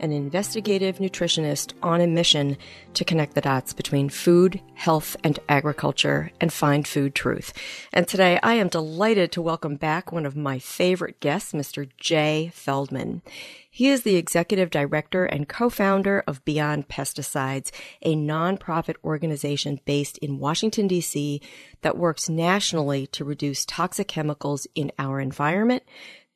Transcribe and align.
an 0.00 0.12
investigative 0.12 0.98
nutritionist 0.98 1.72
on 1.82 2.00
a 2.00 2.06
mission 2.06 2.56
to 2.94 3.04
connect 3.04 3.34
the 3.34 3.40
dots 3.40 3.72
between 3.72 4.08
food, 4.08 4.60
health, 4.74 5.16
and 5.24 5.38
agriculture 5.48 6.30
and 6.40 6.52
find 6.52 6.86
food 6.86 7.14
truth. 7.14 7.52
And 7.92 8.06
today 8.06 8.38
I 8.42 8.54
am 8.54 8.68
delighted 8.68 9.32
to 9.32 9.42
welcome 9.42 9.76
back 9.76 10.12
one 10.12 10.26
of 10.26 10.36
my 10.36 10.58
favorite 10.58 11.20
guests, 11.20 11.52
Mr. 11.52 11.88
Jay 11.96 12.50
Feldman. 12.54 13.22
He 13.70 13.88
is 13.88 14.02
the 14.02 14.14
executive 14.14 14.70
director 14.70 15.24
and 15.24 15.48
co-founder 15.48 16.22
of 16.28 16.44
Beyond 16.44 16.86
Pesticides, 16.86 17.72
a 18.02 18.14
nonprofit 18.14 18.94
organization 19.02 19.80
based 19.84 20.16
in 20.18 20.38
Washington, 20.38 20.86
D.C. 20.86 21.40
that 21.82 21.98
works 21.98 22.28
nationally 22.28 23.08
to 23.08 23.24
reduce 23.24 23.64
toxic 23.64 24.06
chemicals 24.06 24.68
in 24.76 24.92
our 24.96 25.18
environment, 25.18 25.82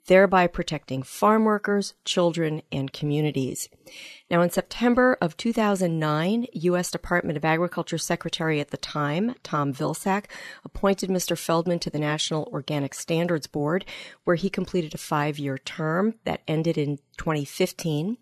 thereby 0.09 0.47
protecting 0.47 1.03
farm 1.03 1.45
workers, 1.45 1.95
children, 2.05 2.63
and 2.73 2.93
communities. 2.93 3.69
Now, 4.31 4.43
in 4.43 4.51
September 4.51 5.17
of 5.21 5.37
2009, 5.37 6.47
U.S. 6.53 6.91
Department 6.91 7.37
of 7.37 7.45
Agriculture 7.45 7.99
Secretary 7.99 8.61
at 8.61 8.71
the 8.71 8.77
time, 8.77 9.35
Tom 9.43 9.73
Vilsack, 9.73 10.25
appointed 10.65 11.09
Mr. 11.09 11.39
Feldman 11.39 11.79
to 11.79 11.91
the 11.91 11.99
National 11.99 12.45
Organic 12.53 12.95
Standards 12.95 13.47
Board, 13.47 13.85
where 14.25 14.37
he 14.37 14.51
completed 14.51 14.95
a 14.95 14.99
five-year 14.99 15.59
term 15.59 16.15
that 16.25 16.43
ended 16.49 16.77
in 16.77 16.99
2015. 17.17 18.19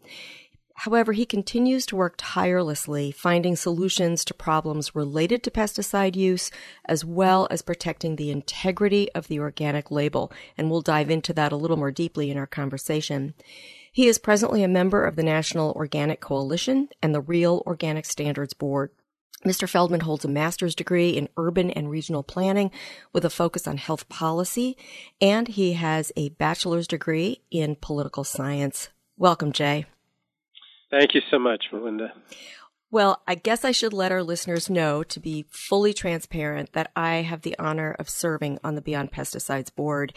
However, 0.81 1.15
he 1.15 1.25
continues 1.25 1.87
to 1.87 1.97
work 1.97 2.17
tirelessly 2.19 3.11
finding 3.11 3.57
solutions 3.57 4.25
to 4.27 4.35
problems 4.35 4.95
related 4.95 5.43
to 5.43 5.51
pesticide 5.51 6.17
use, 6.17 6.51
as 6.85 7.03
well 7.03 7.49
as 7.51 7.63
protecting 7.63 8.17
the 8.17 8.31
integrity 8.31 9.11
of 9.13 9.29
the 9.29 9.41
organic 9.41 9.91
label. 9.91 10.31
And 10.57 10.71
we'll 10.71 10.83
dive 10.83 11.11
into 11.11 11.33
that 11.33 11.51
a 11.51 11.57
little 11.57 11.79
more 11.79 11.91
deeply 11.91 12.31
in 12.31 12.37
our 12.37 12.47
conversation. 12.47 13.33
He 13.91 14.07
is 14.07 14.19
presently 14.19 14.63
a 14.63 14.69
member 14.69 15.07
of 15.07 15.17
the 15.17 15.23
National 15.23 15.73
Organic 15.73 16.21
Coalition 16.21 16.91
and 17.03 17.15
the 17.15 17.23
Real 17.23 17.63
Organic 17.67 18.05
Standards 18.05 18.53
Board. 18.53 18.91
Mr. 19.47 19.67
Feldman 19.67 20.01
holds 20.01 20.27
a 20.27 20.29
master's 20.29 20.75
degree 20.75 21.11
in 21.11 21.31
urban 21.39 21.71
and 21.71 21.89
regional 21.89 22.23
planning 22.23 22.71
with 23.15 23.25
a 23.25 23.31
focus 23.31 23.67
on 23.67 23.79
health 23.79 24.09
policy, 24.11 24.77
and 25.23 25.49
he 25.49 25.73
has 25.73 26.13
a 26.17 26.29
bachelor's 26.31 26.87
degree 26.87 27.41
in 27.51 27.77
political 27.77 28.25
science. 28.25 28.91
Welcome, 29.17 29.53
Jay. 29.53 29.87
Thank 30.99 31.15
you 31.15 31.21
so 31.31 31.39
much, 31.39 31.67
Melinda. 31.73 32.15
Well, 32.91 33.23
I 33.27 33.35
guess 33.35 33.67
I 33.67 33.73
should 33.73 33.93
let 33.93 34.13
our 34.13 34.23
listeners 34.23 34.71
know 34.71 35.03
to 35.03 35.21
be 35.21 35.45
fully 35.51 35.93
transparent 35.93 36.73
that 36.73 36.91
I 36.97 37.17
have 37.17 37.43
the 37.43 37.55
honor 37.59 37.95
of 37.99 38.09
serving 38.09 38.59
on 38.65 38.77
the 38.77 38.81
Beyond 38.81 39.13
Pesticides 39.13 39.75
board. 39.75 40.15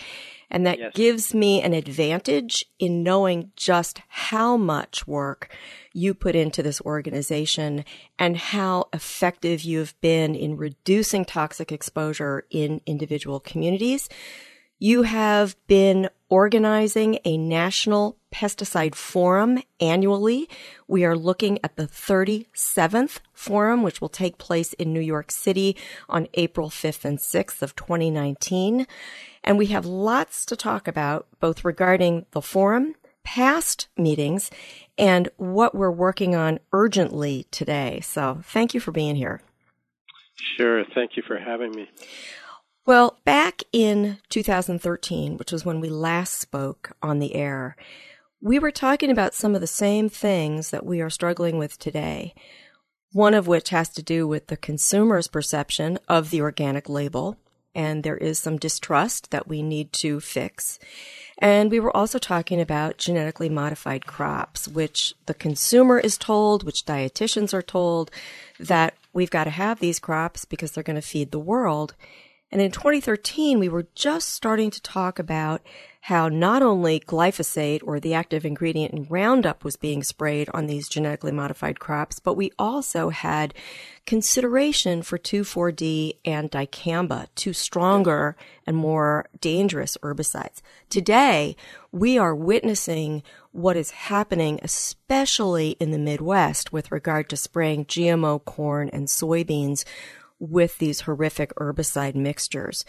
And 0.50 0.66
that 0.66 0.80
yes. 0.80 0.94
gives 0.96 1.34
me 1.34 1.62
an 1.62 1.74
advantage 1.74 2.64
in 2.78 3.04
knowing 3.04 3.52
just 3.58 4.02
how 4.08 4.56
much 4.56 5.06
work 5.06 5.54
you 5.92 6.14
put 6.14 6.36
into 6.36 6.64
this 6.64 6.80
organization 6.82 7.84
and 8.18 8.38
how 8.38 8.86
effective 8.94 9.64
you 9.64 9.80
have 9.80 10.00
been 10.00 10.34
in 10.34 10.56
reducing 10.56 11.26
toxic 11.26 11.74
exposure 11.74 12.46
in 12.52 12.80
individual 12.86 13.42
communities. 13.42 14.08
You 14.82 15.04
have 15.04 15.58
been 15.68 16.10
organizing 16.30 17.20
a 17.26 17.36
national 17.38 18.16
pesticide 18.34 18.96
forum 18.96 19.62
annually. 19.82 20.48
We 20.88 21.04
are 21.04 21.18
looking 21.18 21.60
at 21.66 21.76
the 21.76 21.86
37th 21.86 23.20
forum, 23.34 23.84
which 23.84 24.00
will 24.00 24.08
take 24.08 24.38
place 24.38 24.72
in 24.72 24.94
New 24.94 25.02
York 25.02 25.32
City 25.32 25.76
on 26.08 26.30
April 26.36 26.70
5th 26.70 27.04
and 27.04 27.18
6th 27.18 27.62
of 27.62 27.76
2019. 27.76 28.88
And 29.44 29.58
we 29.58 29.66
have 29.66 29.86
lots 29.86 30.46
to 30.46 30.56
talk 30.56 30.88
about, 30.88 31.28
both 31.42 31.66
regarding 31.66 32.26
the 32.32 32.42
forum, 32.42 32.96
past 33.26 33.90
meetings, 33.98 34.50
and 34.98 35.28
what 35.36 35.76
we're 35.76 35.92
working 35.92 36.36
on 36.36 36.58
urgently 36.72 37.48
today. 37.52 38.00
So 38.00 38.40
thank 38.46 38.74
you 38.74 38.80
for 38.80 38.94
being 38.94 39.18
here. 39.18 39.42
Sure. 40.56 40.86
Thank 40.96 41.18
you 41.18 41.24
for 41.28 41.38
having 41.38 41.72
me. 41.72 41.90
Well, 42.86 43.20
back 43.24 43.62
in 43.72 44.18
2013, 44.30 45.38
which 45.38 45.52
was 45.52 45.66
when 45.66 45.80
we 45.80 45.90
last 45.90 46.36
spoke 46.36 46.94
on 47.04 47.20
the 47.20 47.36
air, 47.36 47.76
we 48.42 48.58
were 48.58 48.72
talking 48.72 49.12
about 49.12 49.34
some 49.34 49.54
of 49.54 49.62
the 49.62 49.68
same 49.68 50.10
things 50.10 50.72
that 50.72 50.86
we 50.86 51.02
are 51.02 51.10
struggling 51.10 51.58
with 51.58 51.78
today. 51.78 52.34
One 53.12 53.34
of 53.34 53.48
which 53.48 53.70
has 53.70 53.90
to 53.90 54.04
do 54.04 54.28
with 54.28 54.48
the 54.48 54.58
consumer's 54.58 55.28
perception 55.28 56.00
of 56.08 56.30
the 56.30 56.42
organic 56.42 56.88
label, 56.88 57.38
and 57.76 58.04
there 58.04 58.18
is 58.18 58.40
some 58.40 58.58
distrust 58.58 59.32
that 59.32 59.48
we 59.48 59.62
need 59.62 59.92
to 59.94 60.20
fix. 60.20 60.80
And 61.38 61.72
we 61.72 61.80
were 61.80 61.96
also 61.96 62.18
talking 62.18 62.60
about 62.60 62.98
genetically 62.98 63.50
modified 63.50 64.06
crops, 64.06 64.68
which 64.68 65.14
the 65.26 65.34
consumer 65.34 66.00
is 66.00 66.18
told, 66.18 66.64
which 66.64 66.86
dietitians 66.86 67.54
are 67.54 67.62
told, 67.62 68.10
that 68.60 68.96
we've 69.14 69.30
got 69.30 69.46
to 69.46 69.50
have 69.50 69.80
these 69.80 70.00
crops 70.00 70.46
because 70.46 70.72
they're 70.72 70.84
going 70.84 70.96
to 70.96 71.02
feed 71.02 71.32
the 71.32 71.40
world. 71.40 71.96
And 72.52 72.62
in 72.62 72.72
2013, 72.72 73.60
we 73.60 73.70
were 73.70 73.88
just 73.94 74.30
starting 74.30 74.72
to 74.72 74.82
talk 74.82 75.20
about 75.20 75.62
how 76.02 76.30
not 76.30 76.64
only 76.64 77.00
glyphosate 77.00 77.82
or 77.84 78.00
the 78.00 78.14
active 78.14 78.46
ingredient 78.46 78.94
in 78.94 79.06
Roundup 79.10 79.64
was 79.64 79.76
being 79.76 80.02
sprayed 80.02 80.50
on 80.54 80.66
these 80.66 80.90
genetically 80.90 81.32
modified 81.32 81.80
crops, 81.80 82.20
but 82.20 82.34
we 82.34 82.52
also 82.58 83.10
had 83.10 83.54
consideration 84.08 85.04
for 85.04 85.20
2,4-D 85.20 86.20
and 86.26 86.50
dicamba, 86.50 87.28
two 87.36 87.54
stronger 87.54 88.36
and 88.66 88.78
more 88.78 89.28
dangerous 89.40 89.98
herbicides. 90.02 90.62
Today, 90.90 91.56
we 91.92 92.18
are 92.18 92.34
witnessing 92.34 93.22
what 93.52 93.78
is 93.78 93.92
happening, 93.92 94.60
especially 94.64 95.72
in 95.80 95.92
the 95.92 96.00
Midwest 96.00 96.72
with 96.72 96.92
regard 96.92 97.30
to 97.30 97.38
spraying 97.38 97.86
GMO 97.86 98.44
corn 98.44 98.90
and 98.90 99.08
soybeans 99.08 99.84
with 100.40 100.78
these 100.78 101.02
horrific 101.02 101.54
herbicide 101.56 102.16
mixtures. 102.16 102.86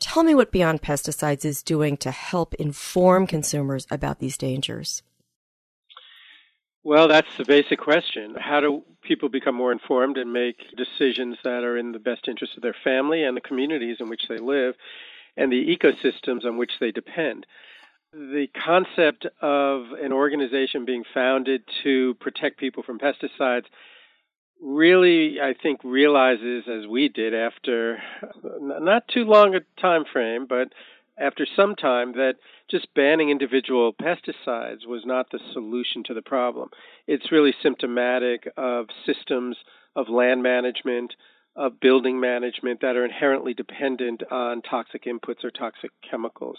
Tell 0.00 0.22
me 0.22 0.34
what 0.34 0.52
Beyond 0.52 0.80
Pesticides 0.80 1.44
is 1.44 1.62
doing 1.62 1.96
to 1.98 2.10
help 2.10 2.54
inform 2.54 3.26
consumers 3.26 3.86
about 3.90 4.20
these 4.20 4.38
dangers. 4.38 5.02
Well, 6.84 7.08
that's 7.08 7.28
the 7.36 7.44
basic 7.44 7.80
question. 7.80 8.36
How 8.38 8.60
do 8.60 8.82
people 9.02 9.28
become 9.28 9.54
more 9.54 9.72
informed 9.72 10.16
and 10.16 10.32
make 10.32 10.56
decisions 10.76 11.36
that 11.42 11.64
are 11.64 11.76
in 11.76 11.92
the 11.92 11.98
best 11.98 12.28
interest 12.28 12.54
of 12.56 12.62
their 12.62 12.76
family 12.84 13.24
and 13.24 13.36
the 13.36 13.42
communities 13.42 13.96
in 14.00 14.08
which 14.08 14.22
they 14.28 14.38
live 14.38 14.74
and 15.36 15.52
the 15.52 15.76
ecosystems 15.76 16.44
on 16.44 16.56
which 16.56 16.72
they 16.80 16.92
depend? 16.92 17.44
The 18.12 18.46
concept 18.64 19.26
of 19.42 19.86
an 20.00 20.12
organization 20.12 20.86
being 20.86 21.04
founded 21.12 21.62
to 21.82 22.14
protect 22.20 22.58
people 22.58 22.82
from 22.82 22.98
pesticides 22.98 23.66
really, 24.62 25.40
I 25.40 25.54
think, 25.60 25.82
realizes, 25.84 26.64
as 26.68 26.86
we 26.86 27.08
did 27.08 27.34
after 27.34 27.98
not 28.42 29.08
too 29.08 29.24
long 29.24 29.54
a 29.54 29.60
time 29.80 30.04
frame, 30.10 30.46
but 30.48 30.72
after 31.18 31.46
some 31.56 31.74
time, 31.74 32.12
that 32.12 32.34
just 32.70 32.92
banning 32.94 33.30
individual 33.30 33.92
pesticides 33.92 34.86
was 34.86 35.02
not 35.04 35.30
the 35.30 35.40
solution 35.52 36.04
to 36.04 36.14
the 36.14 36.22
problem. 36.22 36.70
It's 37.06 37.32
really 37.32 37.54
symptomatic 37.62 38.48
of 38.56 38.86
systems 39.04 39.56
of 39.96 40.08
land 40.08 40.42
management, 40.42 41.14
of 41.56 41.80
building 41.80 42.20
management 42.20 42.80
that 42.82 42.96
are 42.96 43.04
inherently 43.04 43.54
dependent 43.54 44.22
on 44.30 44.62
toxic 44.62 45.04
inputs 45.04 45.42
or 45.44 45.50
toxic 45.50 45.90
chemicals. 46.08 46.58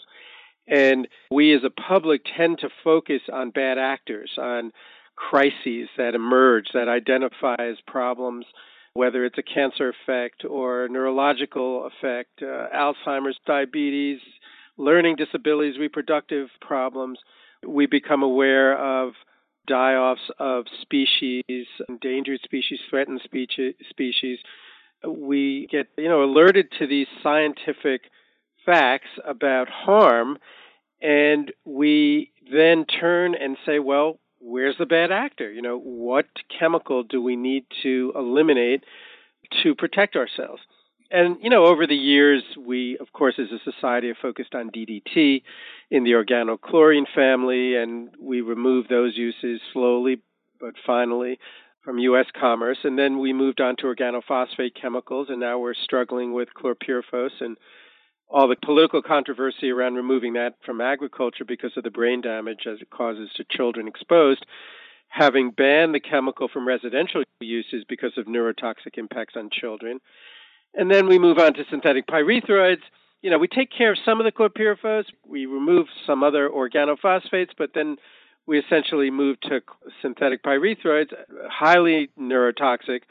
And 0.67 1.07
we 1.31 1.53
as 1.55 1.63
a 1.63 1.69
public 1.69 2.21
tend 2.37 2.59
to 2.59 2.69
focus 2.83 3.21
on 3.31 3.51
bad 3.51 3.77
actors, 3.77 4.31
on 4.37 4.71
crises 5.19 5.89
that 5.97 6.15
emerge 6.15 6.69
that 6.73 6.87
identify 6.87 7.55
as 7.59 7.75
problems, 7.85 8.45
whether 8.93 9.25
it's 9.25 9.37
a 9.37 9.43
cancer 9.43 9.89
effect 9.89 10.45
or 10.49 10.87
neurological 10.89 11.87
effect, 11.87 12.41
uh, 12.41 12.67
Alzheimer's, 12.73 13.37
diabetes, 13.45 14.19
learning 14.77 15.17
disabilities, 15.17 15.77
reproductive 15.77 16.47
problems. 16.61 17.19
We 17.67 17.85
become 17.85 18.23
aware 18.23 18.77
of 18.77 19.13
die 19.67 19.93
offs 19.93 20.31
of 20.39 20.65
species, 20.81 21.43
endangered 21.89 22.39
species, 22.43 22.79
threatened 22.89 23.21
species. 23.21 24.39
We 25.05 25.67
get, 25.69 25.87
you 25.97 26.07
know, 26.07 26.23
alerted 26.23 26.71
to 26.79 26.87
these 26.87 27.07
scientific 27.21 28.03
facts 28.65 29.09
about 29.25 29.67
harm, 29.69 30.37
and 31.01 31.51
we 31.65 32.31
then 32.51 32.85
turn 32.85 33.35
and 33.35 33.57
say, 33.65 33.79
well, 33.79 34.19
where's 34.39 34.75
the 34.77 34.85
bad 34.85 35.11
actor? 35.11 35.51
You 35.51 35.61
know, 35.61 35.77
what 35.77 36.25
chemical 36.59 37.03
do 37.03 37.21
we 37.21 37.35
need 37.35 37.65
to 37.83 38.11
eliminate 38.15 38.83
to 39.63 39.75
protect 39.75 40.15
ourselves? 40.15 40.61
And, 41.11 41.37
you 41.41 41.49
know, 41.49 41.65
over 41.65 41.87
the 41.87 41.95
years, 41.95 42.43
we, 42.57 42.97
of 42.99 43.11
course, 43.13 43.39
as 43.39 43.47
a 43.51 43.71
society 43.71 44.09
have 44.09 44.17
focused 44.21 44.53
on 44.53 44.69
DDT 44.69 45.41
in 45.89 46.03
the 46.03 46.11
organochlorine 46.11 47.07
family, 47.15 47.75
and 47.75 48.09
we 48.21 48.41
removed 48.41 48.89
those 48.89 49.17
uses 49.17 49.59
slowly 49.73 50.21
but 50.59 50.75
finally 50.85 51.39
from 51.83 51.97
U.S. 51.99 52.27
commerce. 52.39 52.77
And 52.83 52.99
then 52.99 53.17
we 53.17 53.33
moved 53.33 53.59
on 53.59 53.75
to 53.77 53.83
organophosphate 53.83 54.79
chemicals, 54.79 55.27
and 55.29 55.39
now 55.39 55.57
we're 55.57 55.73
struggling 55.73 56.33
with 56.33 56.49
chlorpyrifos 56.53 57.31
and 57.39 57.57
all 58.29 58.47
the 58.47 58.55
political 58.55 59.01
controversy 59.01 59.71
around 59.71 59.95
removing 59.95 60.33
that 60.33 60.55
from 60.65 60.81
agriculture 60.81 61.45
because 61.45 61.71
of 61.75 61.83
the 61.83 61.89
brain 61.89 62.21
damage 62.21 62.67
as 62.67 62.79
it 62.81 62.89
causes 62.89 63.29
to 63.35 63.43
children 63.49 63.87
exposed. 63.87 64.45
Having 65.07 65.51
banned 65.51 65.95
the 65.95 65.99
chemical 65.99 66.47
from 66.47 66.67
residential 66.67 67.23
uses 67.39 67.83
because 67.89 68.11
of 68.17 68.27
neurotoxic 68.27 68.97
impacts 68.97 69.35
on 69.35 69.49
children. 69.51 69.99
And 70.75 70.91
then 70.91 71.07
we 71.07 71.17
move 71.17 71.39
on 71.39 71.55
to 71.55 71.63
synthetic 71.71 72.05
pyrethroids. 72.05 72.81
You 73.23 73.31
know, 73.31 73.39
we 73.39 73.47
take 73.47 73.71
care 73.75 73.91
of 73.91 73.97
some 74.05 74.19
of 74.21 74.25
the 74.25 74.31
chlorpyrifos, 74.31 75.05
we 75.27 75.45
remove 75.47 75.87
some 76.05 76.23
other 76.23 76.47
organophosphates, 76.47 77.49
but 77.57 77.71
then 77.73 77.97
we 78.45 78.59
essentially 78.59 79.09
move 79.09 79.39
to 79.41 79.61
synthetic 80.01 80.43
pyrethroids, 80.43 81.11
highly 81.49 82.09
neurotoxic 82.19 83.01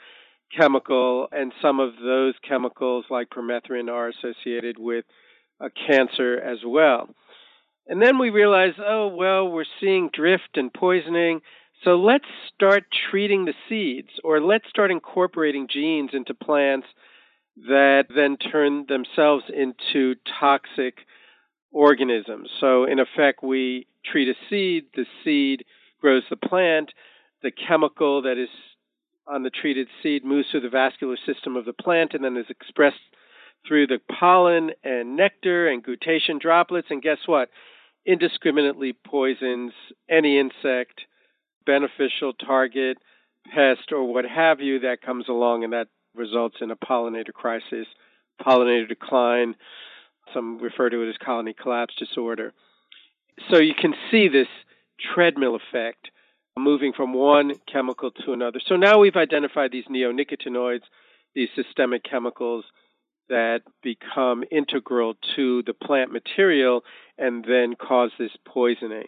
chemical, 0.57 1.29
and 1.33 1.53
some 1.61 1.81
of 1.81 1.95
those 2.03 2.35
chemicals, 2.47 3.05
like 3.11 3.31
permethrin, 3.31 3.91
are 3.91 4.09
associated 4.09 4.77
with 4.79 5.05
a 5.61 5.69
cancer 5.71 6.39
as 6.39 6.59
well. 6.65 7.09
And 7.87 8.03
then 8.03 8.19
we 8.19 8.31
realize, 8.31 8.75
oh, 8.79 9.09
well, 9.09 9.49
we're 9.49 9.65
seeing 9.81 10.11
drift 10.13 10.57
and 10.57 10.73
poisoning, 10.73 11.41
so 11.85 11.97
let's 11.97 12.27
start 12.55 12.85
treating 13.11 13.45
the 13.45 13.55
seeds, 13.69 14.09
or 14.25 14.41
let's 14.41 14.69
start 14.69 14.91
incorporating 14.91 15.69
genes 15.71 16.11
into 16.13 16.35
plants 16.35 16.89
that 17.69 18.05
then 18.15 18.37
turn 18.37 18.87
themselves 18.89 19.45
into 19.49 20.17
toxic 20.41 20.99
organisms. 21.71 22.51
So, 22.61 22.85
in 22.85 22.99
effect, 22.99 23.43
we 23.43 23.87
treat 24.05 24.29
a 24.29 24.35
seed, 24.51 24.87
the 24.95 25.07
seed 25.23 25.65
grows 26.01 26.25
the 26.31 26.37
plant, 26.37 26.93
the 27.43 27.53
chemical 27.53 28.23
that 28.23 28.39
is 28.39 28.49
on 29.29 29.43
the 29.43 29.51
treated 29.51 29.89
seed 30.03 30.25
moves 30.25 30.49
through 30.51 30.61
the 30.61 30.69
vascular 30.69 31.17
system 31.27 31.57
of 31.57 31.65
the 31.65 31.73
plant 31.73 32.15
and 32.15 32.25
then 32.25 32.37
is 32.37 32.47
expressed 32.49 32.97
through 33.67 33.87
the 33.87 34.01
pollen 34.19 34.71
and 34.83 35.17
nectar 35.17 35.69
and 35.69 35.85
guttation 35.85 36.41
droplets. 36.41 36.89
And 36.91 37.03
guess 37.03 37.19
what? 37.27 37.51
Indiscriminately 38.07 38.95
poisons 39.07 39.73
any 40.09 40.39
insect, 40.39 41.03
beneficial 41.67 42.33
target, 42.33 42.99
pest, 43.53 43.93
or 43.93 44.13
what 44.13 44.25
have 44.25 44.61
you 44.61 44.81
that 44.81 45.03
comes 45.03 45.29
along, 45.29 45.65
and 45.65 45.73
that 45.73 45.89
results 46.15 46.57
in 46.61 46.71
a 46.71 46.77
pollinator 46.77 47.33
crisis, 47.33 47.87
pollinator 48.41 48.89
decline, 48.89 49.55
some 50.33 50.59
refer 50.59 50.89
to 50.91 51.03
it 51.03 51.09
as 51.09 51.17
colony 51.25 51.55
collapse 51.55 51.95
disorder. 51.99 52.53
So 53.51 53.59
you 53.59 53.75
can 53.75 53.95
see 54.11 54.29
this 54.29 54.49
treadmill 55.15 55.57
effect 55.57 56.11
moving 56.59 56.93
from 56.93 57.13
one 57.13 57.53
chemical 57.71 58.11
to 58.11 58.33
another. 58.33 58.61
So 58.67 58.77
now 58.77 58.99
we've 58.99 59.17
identified 59.17 59.73
these 59.73 59.87
neonicotinoids, 59.87 60.83
these 61.35 61.49
systemic 61.55 62.05
chemicals 62.05 62.65
that 63.29 63.61
become 63.83 64.45
integral 64.51 65.15
to 65.37 65.63
the 65.65 65.75
plant 65.75 66.13
material 66.13 66.83
and 67.19 67.45
then 67.45 67.75
cause 67.75 68.11
this 68.19 68.31
poisoning. 68.47 69.05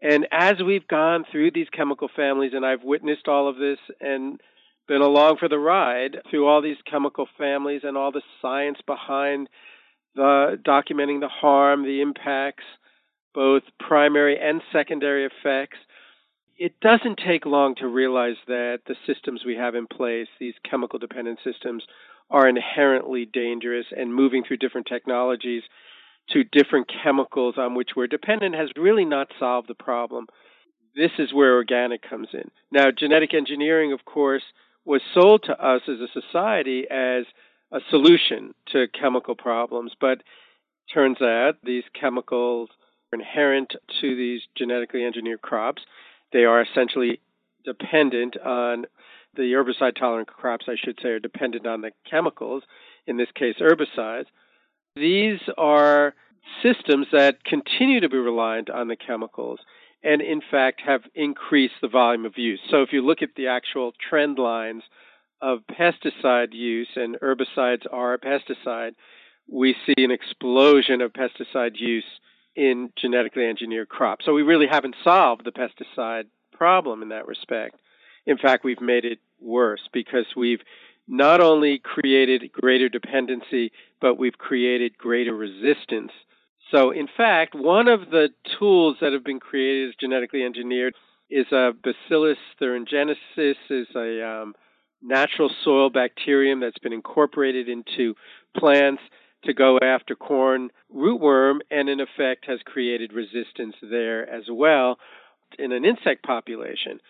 And 0.00 0.26
as 0.30 0.56
we've 0.64 0.86
gone 0.86 1.24
through 1.30 1.50
these 1.50 1.68
chemical 1.70 2.08
families, 2.14 2.52
and 2.54 2.64
I've 2.64 2.84
witnessed 2.84 3.28
all 3.28 3.48
of 3.48 3.56
this 3.56 3.78
and 4.00 4.40
been 4.86 5.02
along 5.02 5.36
for 5.38 5.48
the 5.48 5.58
ride 5.58 6.18
through 6.30 6.46
all 6.46 6.62
these 6.62 6.76
chemical 6.90 7.28
families 7.36 7.82
and 7.84 7.96
all 7.96 8.12
the 8.12 8.22
science 8.40 8.78
behind 8.86 9.48
the 10.14 10.58
documenting 10.66 11.20
the 11.20 11.28
harm, 11.28 11.84
the 11.84 12.00
impacts, 12.00 12.64
both 13.34 13.62
primary 13.78 14.38
and 14.40 14.62
secondary 14.72 15.26
effects. 15.26 15.76
It 16.58 16.80
doesn't 16.80 17.20
take 17.24 17.46
long 17.46 17.76
to 17.76 17.86
realize 17.86 18.36
that 18.48 18.80
the 18.86 18.96
systems 19.06 19.42
we 19.46 19.54
have 19.54 19.76
in 19.76 19.86
place, 19.86 20.26
these 20.40 20.54
chemical 20.68 20.98
dependent 20.98 21.38
systems, 21.44 21.84
are 22.30 22.48
inherently 22.48 23.24
dangerous 23.24 23.86
and 23.96 24.12
moving 24.12 24.42
through 24.42 24.56
different 24.56 24.88
technologies 24.88 25.62
to 26.30 26.42
different 26.42 26.90
chemicals 27.02 27.54
on 27.56 27.76
which 27.76 27.90
we're 27.96 28.08
dependent 28.08 28.56
has 28.56 28.70
really 28.76 29.04
not 29.04 29.28
solved 29.38 29.68
the 29.68 29.74
problem. 29.74 30.26
This 30.96 31.12
is 31.18 31.32
where 31.32 31.54
organic 31.54 32.02
comes 32.02 32.28
in. 32.32 32.50
Now, 32.72 32.90
genetic 32.90 33.34
engineering, 33.34 33.92
of 33.92 34.04
course, 34.04 34.42
was 34.84 35.00
sold 35.14 35.44
to 35.44 35.52
us 35.64 35.82
as 35.86 36.00
a 36.00 36.20
society 36.20 36.86
as 36.90 37.24
a 37.70 37.78
solution 37.88 38.52
to 38.72 38.88
chemical 38.88 39.36
problems, 39.36 39.92
but 40.00 40.22
turns 40.92 41.22
out 41.22 41.54
these 41.62 41.84
chemicals 41.98 42.68
are 43.12 43.20
inherent 43.20 43.74
to 44.00 44.16
these 44.16 44.40
genetically 44.56 45.04
engineered 45.04 45.40
crops. 45.40 45.82
They 46.32 46.44
are 46.44 46.62
essentially 46.62 47.20
dependent 47.64 48.36
on 48.38 48.86
the 49.34 49.52
herbicide 49.52 49.96
tolerant 49.96 50.28
crops, 50.28 50.66
I 50.68 50.76
should 50.76 50.98
say, 51.02 51.10
are 51.10 51.18
dependent 51.18 51.66
on 51.66 51.80
the 51.80 51.92
chemicals, 52.10 52.62
in 53.06 53.16
this 53.16 53.28
case, 53.34 53.56
herbicides. 53.60 54.26
These 54.96 55.40
are 55.56 56.14
systems 56.62 57.06
that 57.12 57.44
continue 57.44 58.00
to 58.00 58.08
be 58.08 58.16
reliant 58.16 58.70
on 58.70 58.88
the 58.88 58.96
chemicals 58.96 59.60
and 60.02 60.22
in 60.22 60.40
fact 60.50 60.80
have 60.84 61.02
increased 61.14 61.74
the 61.82 61.88
volume 61.88 62.24
of 62.24 62.38
use. 62.38 62.60
So 62.70 62.82
if 62.82 62.92
you 62.92 63.04
look 63.04 63.22
at 63.22 63.34
the 63.36 63.48
actual 63.48 63.92
trend 64.08 64.38
lines 64.38 64.82
of 65.40 65.60
pesticide 65.70 66.52
use 66.52 66.88
and 66.96 67.16
herbicides 67.20 67.86
are 67.90 68.14
a 68.14 68.18
pesticide, 68.18 68.92
we 69.50 69.74
see 69.86 70.04
an 70.04 70.10
explosion 70.10 71.00
of 71.00 71.12
pesticide 71.12 71.76
use 71.76 72.04
in 72.58 72.92
genetically 73.00 73.46
engineered 73.46 73.88
crops. 73.88 74.26
So 74.26 74.34
we 74.34 74.42
really 74.42 74.66
haven't 74.66 74.96
solved 75.02 75.44
the 75.44 75.52
pesticide 75.52 76.24
problem 76.52 77.02
in 77.02 77.08
that 77.08 77.26
respect. 77.26 77.76
In 78.26 78.36
fact, 78.36 78.64
we've 78.64 78.80
made 78.80 79.04
it 79.04 79.20
worse 79.40 79.88
because 79.92 80.26
we've 80.36 80.60
not 81.06 81.40
only 81.40 81.78
created 81.78 82.52
greater 82.52 82.90
dependency, 82.90 83.72
but 84.00 84.18
we've 84.18 84.36
created 84.36 84.98
greater 84.98 85.34
resistance 85.34 86.12
so, 86.70 86.90
in 86.90 87.08
fact, 87.16 87.54
one 87.54 87.88
of 87.88 88.10
the 88.10 88.28
tools 88.58 88.96
that 89.00 89.12
have 89.12 89.24
been 89.24 89.40
created 89.40 89.88
as 89.88 89.94
genetically 89.98 90.42
engineered 90.42 90.94
is 91.30 91.46
a 91.50 91.72
Bacillus 91.82 92.38
thuringiensis, 92.60 93.56
is 93.70 93.86
a 93.94 94.26
um, 94.26 94.54
natural 95.02 95.50
soil 95.64 95.88
bacterium 95.90 96.60
that's 96.60 96.78
been 96.78 96.92
incorporated 96.92 97.68
into 97.68 98.14
plants 98.56 99.02
to 99.44 99.54
go 99.54 99.78
after 99.78 100.14
corn 100.14 100.70
rootworm, 100.94 101.58
and 101.70 101.88
in 101.88 102.00
effect 102.00 102.46
has 102.46 102.60
created 102.64 103.12
resistance 103.12 103.76
there 103.82 104.28
as 104.28 104.44
well 104.50 104.98
in 105.58 105.72
an 105.72 105.84
insect 105.84 106.24
population. 106.24 107.00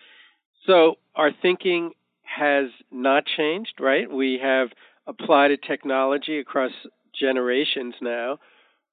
So, 0.65 0.95
our 1.15 1.31
thinking 1.41 1.91
has 2.23 2.69
not 2.91 3.25
changed, 3.25 3.73
right? 3.79 4.09
We 4.11 4.39
have 4.41 4.69
applied 5.07 5.51
a 5.51 5.57
technology 5.57 6.39
across 6.39 6.71
generations 7.19 7.95
now 8.01 8.37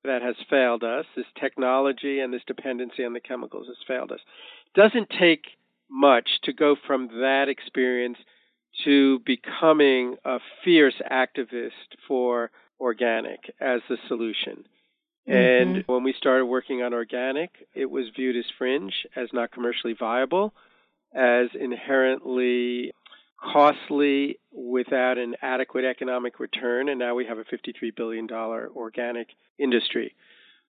that 0.05 0.23
has 0.23 0.37
failed 0.49 0.85
us, 0.85 1.05
this 1.17 1.27
technology 1.39 2.21
and 2.21 2.33
this 2.33 2.43
dependency 2.47 3.05
on 3.05 3.13
the 3.13 3.21
chemicals 3.21 3.67
has 3.67 3.77
failed 3.87 4.13
us. 4.13 4.21
It 4.67 4.81
doesn't 4.81 5.11
take 5.19 5.45
much 5.91 6.29
to 6.45 6.53
go 6.53 6.77
from 6.87 7.09
that 7.21 7.49
experience 7.49 8.19
to 8.85 9.21
becoming 9.21 10.17
a 10.25 10.39
fierce 10.65 11.01
activist 11.11 11.71
for 12.07 12.51
organic 12.81 13.41
as 13.61 13.81
the 13.89 13.97
solution. 14.09 14.65
Mm-hmm. 15.29 15.33
And 15.33 15.85
when 15.87 16.05
we 16.05 16.15
started 16.17 16.47
working 16.47 16.83
on 16.83 16.95
organic, 16.95 17.51
it 17.75 17.91
was 17.91 18.07
viewed 18.15 18.37
as 18.37 18.45
fringe, 18.59 18.95
as 19.17 19.29
not 19.33 19.51
commercially 19.51 19.95
viable, 19.99 20.55
as 21.15 21.49
inherently 21.59 22.93
costly 23.53 24.39
without 24.53 25.19
an 25.19 25.35
adequate 25.43 25.85
economic 25.85 26.41
return, 26.41 26.89
and 26.89 26.99
now 26.99 27.15
we 27.15 27.27
have 27.27 27.39
a 27.39 27.45
$53 27.45 27.95
billion 27.95 28.31
organic 28.31 29.29
industry. 29.59 30.15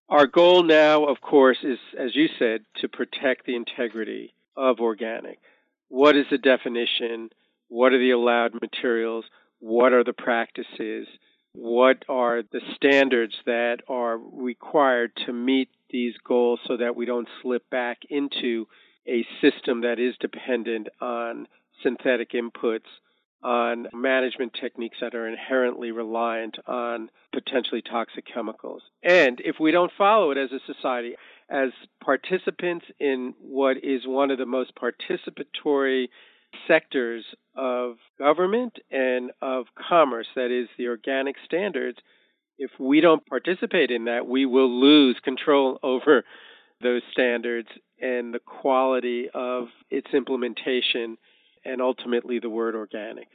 Our 0.09 0.27
goal 0.27 0.63
now, 0.63 1.05
of 1.05 1.21
course, 1.21 1.57
is, 1.63 1.79
as 1.99 2.15
you 2.15 2.27
said, 2.39 2.61
to 2.81 2.87
protect 2.87 3.45
the 3.45 3.55
integrity 3.55 4.33
of 4.55 4.79
organic. 4.79 5.39
What 5.89 6.15
is 6.15 6.25
the 6.29 6.37
definition? 6.37 7.29
What 7.67 7.93
are 7.93 7.99
the 7.99 8.11
allowed 8.11 8.53
materials? 8.61 9.25
What 9.59 9.93
are 9.93 10.03
the 10.03 10.13
practices? 10.13 11.07
What 11.59 12.05
are 12.07 12.43
the 12.43 12.61
standards 12.75 13.33
that 13.47 13.77
are 13.87 14.15
required 14.15 15.11
to 15.25 15.33
meet 15.33 15.69
these 15.89 16.13
goals 16.23 16.59
so 16.67 16.77
that 16.77 16.95
we 16.95 17.07
don't 17.07 17.27
slip 17.41 17.67
back 17.71 17.97
into 18.11 18.67
a 19.07 19.25
system 19.41 19.81
that 19.81 19.97
is 19.97 20.15
dependent 20.19 20.87
on 21.01 21.47
synthetic 21.81 22.33
inputs, 22.33 22.85
on 23.43 23.87
management 23.91 24.53
techniques 24.53 24.97
that 25.01 25.15
are 25.15 25.27
inherently 25.27 25.89
reliant 25.89 26.57
on 26.67 27.09
potentially 27.33 27.81
toxic 27.81 28.25
chemicals. 28.31 28.83
And 29.01 29.41
if 29.43 29.59
we 29.59 29.71
don't 29.71 29.91
follow 29.97 30.29
it 30.29 30.37
as 30.37 30.51
a 30.51 30.59
society, 30.71 31.15
as 31.49 31.69
participants 32.03 32.85
in 32.99 33.33
what 33.41 33.77
is 33.83 34.05
one 34.05 34.29
of 34.29 34.37
the 34.37 34.45
most 34.45 34.73
participatory 34.75 36.09
sectors 36.67 37.23
of 37.55 37.95
government 38.17 38.77
and 38.91 39.31
of 39.41 39.65
commerce, 39.89 40.27
that 40.35 40.51
is, 40.51 40.67
the 40.77 40.87
organic 40.87 41.35
standards, 41.45 41.97
if 42.57 42.71
we 42.79 43.01
don't 43.01 43.25
participate 43.25 43.91
in 43.91 44.05
that, 44.05 44.27
we 44.27 44.45
will 44.45 44.69
lose 44.69 45.17
control 45.23 45.79
over 45.83 46.23
those 46.81 47.01
standards 47.11 47.69
and 47.99 48.33
the 48.33 48.39
quality 48.39 49.27
of 49.33 49.65
its 49.89 50.07
implementation 50.13 51.17
and 51.65 51.81
ultimately 51.81 52.39
the 52.39 52.49
word 52.49 52.75
organic. 52.75 53.27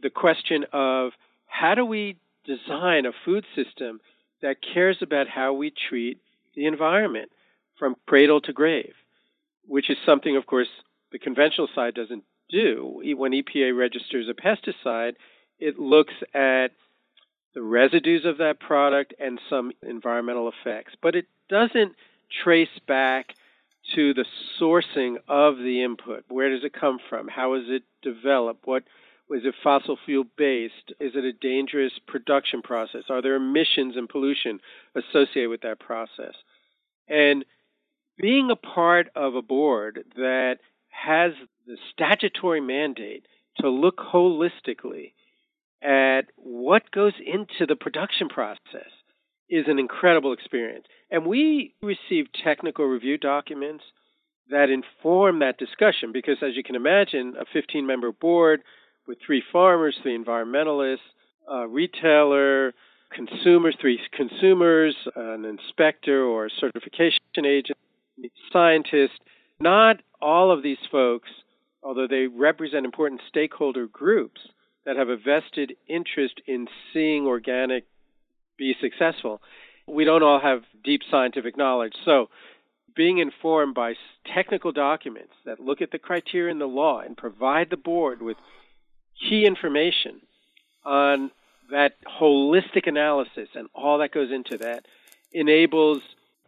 the 0.02 0.08
question 0.08 0.64
of 0.72 1.12
how 1.46 1.74
do 1.74 1.84
we 1.84 2.16
design 2.46 3.04
a 3.04 3.12
food 3.26 3.44
system 3.54 4.00
that 4.40 4.56
cares 4.62 4.96
about 5.02 5.28
how 5.28 5.52
we 5.52 5.70
treat 5.70 6.18
the 6.56 6.64
environment 6.64 7.30
from 7.78 7.94
cradle 8.06 8.40
to 8.40 8.54
grave, 8.54 8.94
which 9.66 9.90
is 9.90 9.98
something, 10.06 10.34
of 10.34 10.46
course, 10.46 10.68
the 11.12 11.18
conventional 11.18 11.68
side 11.74 11.92
doesn't 11.94 12.24
do. 12.48 13.02
When 13.16 13.32
EPA 13.32 13.76
registers 13.76 14.26
a 14.30 14.34
pesticide, 14.34 15.16
it 15.58 15.78
looks 15.78 16.14
at 16.32 16.68
the 17.54 17.60
residues 17.60 18.24
of 18.24 18.38
that 18.38 18.60
product 18.60 19.12
and 19.20 19.38
some 19.50 19.72
environmental 19.86 20.48
effects, 20.48 20.94
but 21.02 21.14
it 21.14 21.26
doesn't 21.50 21.96
trace 22.42 22.78
back 22.88 23.34
to 23.94 24.14
the 24.14 24.24
sourcing 24.60 25.16
of 25.28 25.58
the 25.58 25.82
input. 25.82 26.24
Where 26.28 26.50
does 26.50 26.64
it 26.64 26.72
come 26.72 26.98
from? 27.08 27.28
How 27.28 27.54
is 27.54 27.64
it 27.66 27.82
developed? 28.02 28.66
What 28.66 28.84
is 29.30 29.44
it 29.44 29.54
fossil 29.62 29.98
fuel 30.04 30.24
based? 30.36 30.92
Is 31.00 31.12
it 31.14 31.24
a 31.24 31.32
dangerous 31.32 31.92
production 32.06 32.62
process? 32.62 33.04
Are 33.08 33.22
there 33.22 33.36
emissions 33.36 33.96
and 33.96 34.08
pollution 34.08 34.60
associated 34.94 35.50
with 35.50 35.62
that 35.62 35.80
process? 35.80 36.34
And 37.08 37.44
being 38.18 38.50
a 38.50 38.56
part 38.56 39.08
of 39.14 39.34
a 39.34 39.42
board 39.42 40.04
that 40.16 40.58
has 40.88 41.32
the 41.66 41.76
statutory 41.92 42.60
mandate 42.60 43.26
to 43.58 43.68
look 43.68 43.98
holistically 43.98 45.12
at 45.82 46.22
what 46.36 46.90
goes 46.90 47.14
into 47.24 47.66
the 47.66 47.76
production 47.76 48.28
process 48.28 48.90
is 49.50 49.66
an 49.66 49.78
incredible 49.78 50.32
experience. 50.32 50.86
And 51.10 51.26
we 51.26 51.74
receive 51.82 52.26
technical 52.44 52.86
review 52.86 53.18
documents 53.18 53.84
that 54.48 54.70
inform 54.70 55.40
that 55.40 55.58
discussion 55.58 56.12
because, 56.12 56.36
as 56.42 56.56
you 56.56 56.62
can 56.62 56.76
imagine, 56.76 57.34
a 57.38 57.44
15 57.52 57.86
member 57.86 58.12
board 58.12 58.62
with 59.06 59.18
three 59.24 59.42
farmers, 59.52 59.96
three 60.02 60.16
environmentalists, 60.16 60.98
a 61.48 61.66
retailer, 61.66 62.72
consumers, 63.12 63.76
three 63.80 63.98
consumers, 64.16 64.94
an 65.16 65.44
inspector 65.44 66.24
or 66.24 66.46
a 66.46 66.50
certification 66.60 67.20
agent, 67.44 67.78
scientist. 68.52 69.20
Not 69.60 69.96
all 70.22 70.52
of 70.52 70.62
these 70.62 70.78
folks, 70.90 71.28
although 71.82 72.06
they 72.08 72.26
represent 72.26 72.84
important 72.84 73.20
stakeholder 73.28 73.86
groups 73.86 74.40
that 74.86 74.96
have 74.96 75.08
a 75.08 75.16
vested 75.16 75.74
interest 75.88 76.40
in 76.46 76.66
seeing 76.92 77.26
organic 77.26 77.84
be 78.60 78.76
successful. 78.80 79.40
We 79.88 80.04
don't 80.04 80.22
all 80.22 80.38
have 80.38 80.62
deep 80.84 81.00
scientific 81.10 81.56
knowledge. 81.56 81.94
So, 82.04 82.28
being 82.94 83.18
informed 83.18 83.74
by 83.74 83.94
technical 84.26 84.70
documents 84.70 85.32
that 85.46 85.58
look 85.58 85.80
at 85.80 85.90
the 85.90 85.98
criteria 85.98 86.52
in 86.52 86.58
the 86.58 86.66
law 86.66 87.00
and 87.00 87.16
provide 87.16 87.70
the 87.70 87.76
board 87.76 88.20
with 88.20 88.36
key 89.18 89.46
information 89.46 90.20
on 90.84 91.30
that 91.70 91.94
holistic 92.20 92.86
analysis 92.86 93.48
and 93.54 93.68
all 93.74 93.98
that 93.98 94.12
goes 94.12 94.30
into 94.30 94.58
that 94.58 94.84
enables 95.32 96.02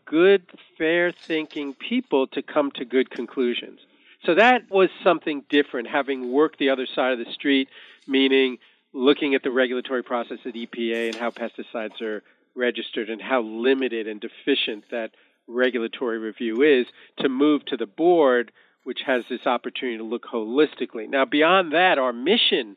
good, 0.04 0.42
fair 0.76 1.12
thinking 1.12 1.74
people 1.74 2.26
to 2.26 2.42
come 2.42 2.70
to 2.72 2.84
good 2.84 3.08
conclusions. 3.10 3.80
So 4.26 4.34
that 4.34 4.68
was 4.68 4.90
something 5.02 5.44
different, 5.48 5.88
having 5.88 6.32
worked 6.32 6.58
the 6.58 6.70
other 6.70 6.86
side 6.86 7.12
of 7.12 7.24
the 7.24 7.32
street, 7.32 7.68
meaning 8.06 8.58
looking 8.92 9.34
at 9.34 9.42
the 9.42 9.50
regulatory 9.50 10.02
process 10.02 10.38
at 10.44 10.54
EPA 10.54 11.08
and 11.08 11.14
how 11.16 11.30
pesticides 11.30 12.00
are 12.02 12.22
registered 12.54 13.08
and 13.08 13.20
how 13.20 13.42
limited 13.42 14.06
and 14.06 14.20
deficient 14.20 14.84
that 14.90 15.10
regulatory 15.48 16.18
review 16.18 16.62
is, 16.62 16.86
to 17.18 17.28
move 17.28 17.64
to 17.66 17.76
the 17.76 17.86
board, 17.86 18.52
which 18.84 19.00
has 19.06 19.24
this 19.28 19.46
opportunity 19.46 19.98
to 19.98 20.04
look 20.04 20.24
holistically. 20.24 21.08
Now, 21.08 21.24
beyond 21.24 21.72
that, 21.72 21.98
our 21.98 22.12
mission 22.12 22.76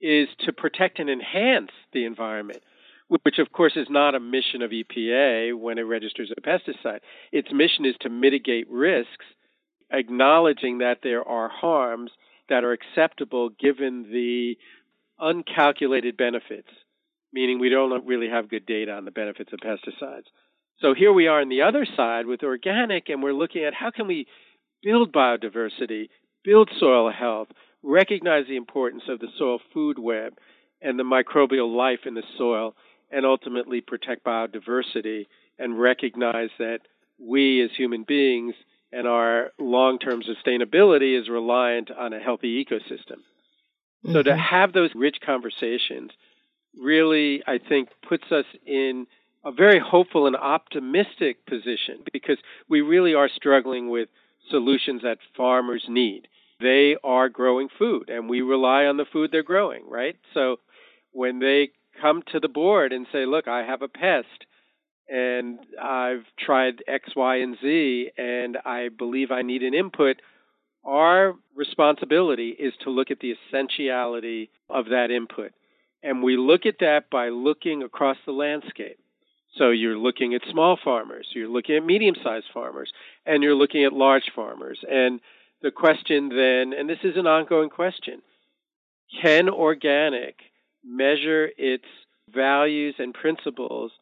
is 0.00 0.28
to 0.40 0.52
protect 0.52 0.98
and 0.98 1.08
enhance 1.08 1.70
the 1.92 2.04
environment, 2.04 2.62
which, 3.08 3.38
of 3.38 3.52
course, 3.52 3.72
is 3.76 3.86
not 3.88 4.14
a 4.14 4.20
mission 4.20 4.62
of 4.62 4.70
EPA 4.70 5.58
when 5.58 5.78
it 5.78 5.82
registers 5.82 6.32
a 6.36 6.40
pesticide. 6.40 7.00
Its 7.32 7.48
mission 7.52 7.84
is 7.84 7.94
to 8.00 8.10
mitigate 8.10 8.68
risks, 8.70 9.24
acknowledging 9.90 10.78
that 10.78 10.98
there 11.02 11.26
are 11.26 11.48
harms 11.48 12.10
that 12.48 12.64
are 12.64 12.72
acceptable 12.72 13.48
given 13.48 14.10
the 14.12 14.56
uncalculated 15.18 16.16
benefits, 16.16 16.68
meaning 17.32 17.58
we 17.58 17.68
don't 17.68 18.06
really 18.06 18.28
have 18.28 18.48
good 18.48 18.66
data 18.66 18.92
on 18.92 19.04
the 19.04 19.10
benefits 19.10 19.52
of 19.52 19.60
pesticides. 19.60 20.26
So 20.80 20.94
here 20.94 21.12
we 21.12 21.28
are 21.28 21.40
on 21.40 21.48
the 21.48 21.62
other 21.62 21.86
side 21.96 22.26
with 22.26 22.42
organic, 22.42 23.08
and 23.08 23.22
we're 23.22 23.32
looking 23.32 23.64
at 23.64 23.74
how 23.74 23.90
can 23.90 24.06
we 24.06 24.26
build 24.82 25.12
biodiversity, 25.12 26.08
build 26.42 26.70
soil 26.78 27.10
health, 27.10 27.48
recognize 27.82 28.46
the 28.48 28.56
importance 28.56 29.04
of 29.08 29.20
the 29.20 29.28
soil 29.38 29.60
food 29.72 29.98
web 29.98 30.34
and 30.82 30.98
the 30.98 31.04
microbial 31.04 31.74
life 31.74 32.00
in 32.06 32.14
the 32.14 32.22
soil, 32.36 32.74
and 33.10 33.24
ultimately 33.24 33.80
protect 33.80 34.24
biodiversity 34.24 35.26
and 35.58 35.80
recognize 35.80 36.50
that 36.58 36.80
we 37.18 37.62
as 37.62 37.70
human 37.76 38.02
beings 38.02 38.54
and 38.92 39.06
our 39.06 39.52
long 39.58 39.98
term 39.98 40.22
sustainability 40.22 41.18
is 41.20 41.28
reliant 41.28 41.90
on 41.90 42.12
a 42.12 42.20
healthy 42.20 42.64
ecosystem. 42.64 43.18
Mm-hmm. 44.04 44.12
So 44.12 44.22
to 44.22 44.30
mm-hmm. 44.30 44.38
have 44.38 44.72
those 44.72 44.90
rich 44.94 45.16
conversations 45.24 46.10
really, 46.78 47.42
I 47.46 47.58
think, 47.58 47.88
puts 48.08 48.24
us 48.30 48.44
in 48.66 49.06
a 49.44 49.52
very 49.52 49.78
hopeful 49.78 50.26
and 50.26 50.36
optimistic 50.36 51.44
position 51.46 52.02
because 52.12 52.38
we 52.68 52.80
really 52.80 53.14
are 53.14 53.28
struggling 53.28 53.90
with 53.90 54.08
solutions 54.50 55.02
that 55.02 55.18
farmers 55.36 55.84
need. 55.88 56.28
They 56.60 56.96
are 57.04 57.28
growing 57.28 57.68
food, 57.78 58.08
and 58.08 58.28
we 58.28 58.40
rely 58.40 58.84
on 58.84 58.96
the 58.96 59.04
food 59.04 59.30
they're 59.30 59.42
growing, 59.42 59.84
right? 59.88 60.16
So 60.32 60.56
when 61.12 61.40
they 61.40 61.70
come 62.00 62.22
to 62.32 62.40
the 62.40 62.48
board 62.48 62.92
and 62.92 63.06
say, 63.12 63.26
Look, 63.26 63.48
I 63.48 63.64
have 63.64 63.82
a 63.82 63.88
pest, 63.88 64.46
and 65.08 65.58
I've 65.80 66.24
tried 66.38 66.82
X, 66.88 67.10
Y, 67.14 67.36
and 67.36 67.56
Z, 67.60 68.10
and 68.16 68.56
I 68.64 68.88
believe 68.88 69.30
I 69.30 69.42
need 69.42 69.62
an 69.62 69.74
input, 69.74 70.22
Our 70.84 71.34
responsibility 71.54 72.50
is 72.50 72.74
to 72.82 72.90
look 72.90 73.10
at 73.10 73.20
the 73.20 73.32
essentiality 73.32 74.50
of 74.68 74.86
that 74.86 75.10
input. 75.10 75.52
And 76.02 76.22
we 76.22 76.36
look 76.36 76.66
at 76.66 76.80
that 76.80 77.08
by 77.10 77.30
looking 77.30 77.82
across 77.82 78.18
the 78.26 78.32
landscape. 78.32 78.98
So 79.56 79.70
you're 79.70 79.96
looking 79.96 80.34
at 80.34 80.42
small 80.50 80.76
farmers, 80.82 81.28
you're 81.32 81.48
looking 81.48 81.76
at 81.76 81.86
medium 81.86 82.16
sized 82.22 82.46
farmers, 82.52 82.92
and 83.24 83.42
you're 83.42 83.54
looking 83.54 83.84
at 83.84 83.92
large 83.92 84.30
farmers. 84.34 84.80
And 84.90 85.20
the 85.62 85.70
question 85.70 86.28
then, 86.28 86.72
and 86.76 86.90
this 86.90 86.98
is 87.04 87.16
an 87.16 87.26
ongoing 87.26 87.70
question, 87.70 88.20
can 89.22 89.48
organic 89.48 90.36
measure 90.84 91.48
its 91.56 91.84
values 92.34 92.96
and 92.98 93.14
principles 93.14 93.92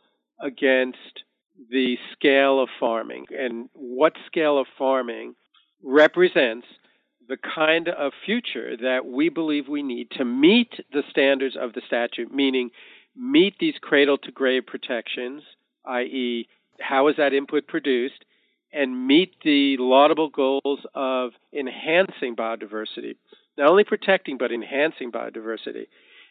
against 0.40 1.22
the 1.70 1.96
scale 2.12 2.60
of 2.60 2.70
farming? 2.80 3.26
And 3.30 3.68
what 3.74 4.14
scale 4.26 4.58
of 4.58 4.66
farming 4.78 5.34
represents 5.82 6.66
the 7.28 7.36
kind 7.36 7.88
of 7.88 8.12
future 8.24 8.76
that 8.76 9.06
we 9.06 9.28
believe 9.28 9.68
we 9.68 9.82
need 9.82 10.10
to 10.10 10.24
meet 10.24 10.72
the 10.92 11.02
standards 11.10 11.56
of 11.56 11.72
the 11.72 11.82
statute, 11.86 12.32
meaning 12.32 12.70
meet 13.16 13.54
these 13.58 13.74
cradle 13.80 14.18
to 14.18 14.32
grave 14.32 14.66
protections, 14.66 15.42
i.e., 15.86 16.48
how 16.80 17.08
is 17.08 17.16
that 17.16 17.32
input 17.32 17.66
produced, 17.66 18.24
and 18.72 19.06
meet 19.06 19.34
the 19.44 19.76
laudable 19.78 20.30
goals 20.30 20.80
of 20.94 21.32
enhancing 21.52 22.34
biodiversity, 22.34 23.16
not 23.56 23.68
only 23.68 23.84
protecting 23.84 24.38
but 24.38 24.50
enhancing 24.50 25.12
biodiversity. 25.12 25.86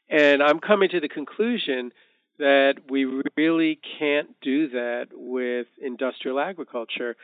And 0.10 0.42
I'm 0.44 0.60
coming 0.60 0.90
to 0.90 1.00
the 1.00 1.08
conclusion 1.08 1.92
that 2.40 2.76
we 2.90 3.06
really 3.38 3.80
can't 4.00 4.30
do 4.42 4.70
that 4.70 5.10
with 5.14 5.68
industrial 5.82 6.40
agriculture 6.40 7.16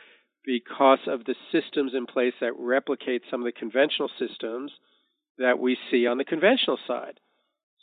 because 0.44 1.00
of 1.06 1.24
the 1.24 1.34
systems 1.52 1.92
in 1.94 2.06
place 2.06 2.34
that 2.40 2.52
replicate 2.58 3.22
some 3.30 3.40
of 3.40 3.44
the 3.44 3.52
conventional 3.52 4.10
systems 4.18 4.72
that 5.38 5.58
we 5.58 5.76
see 5.90 6.06
on 6.06 6.18
the 6.18 6.24
conventional 6.24 6.78
side. 6.86 7.20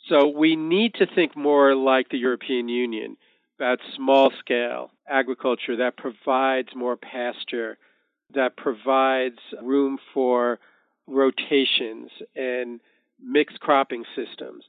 So 0.08 0.28
we 0.28 0.56
need 0.56 0.94
to 0.94 1.06
think 1.06 1.36
more 1.36 1.74
like 1.74 2.08
the 2.08 2.18
European 2.18 2.68
Union 2.68 3.16
about 3.58 3.78
small 3.94 4.30
scale 4.38 4.90
agriculture 5.08 5.76
that 5.76 5.96
provides 5.96 6.68
more 6.74 6.96
pasture, 6.96 7.78
that 8.34 8.56
provides 8.56 9.38
room 9.62 9.98
for 10.12 10.58
rotations 11.06 12.10
and 12.34 12.80
mixed 13.22 13.60
cropping 13.60 14.04
systems 14.14 14.64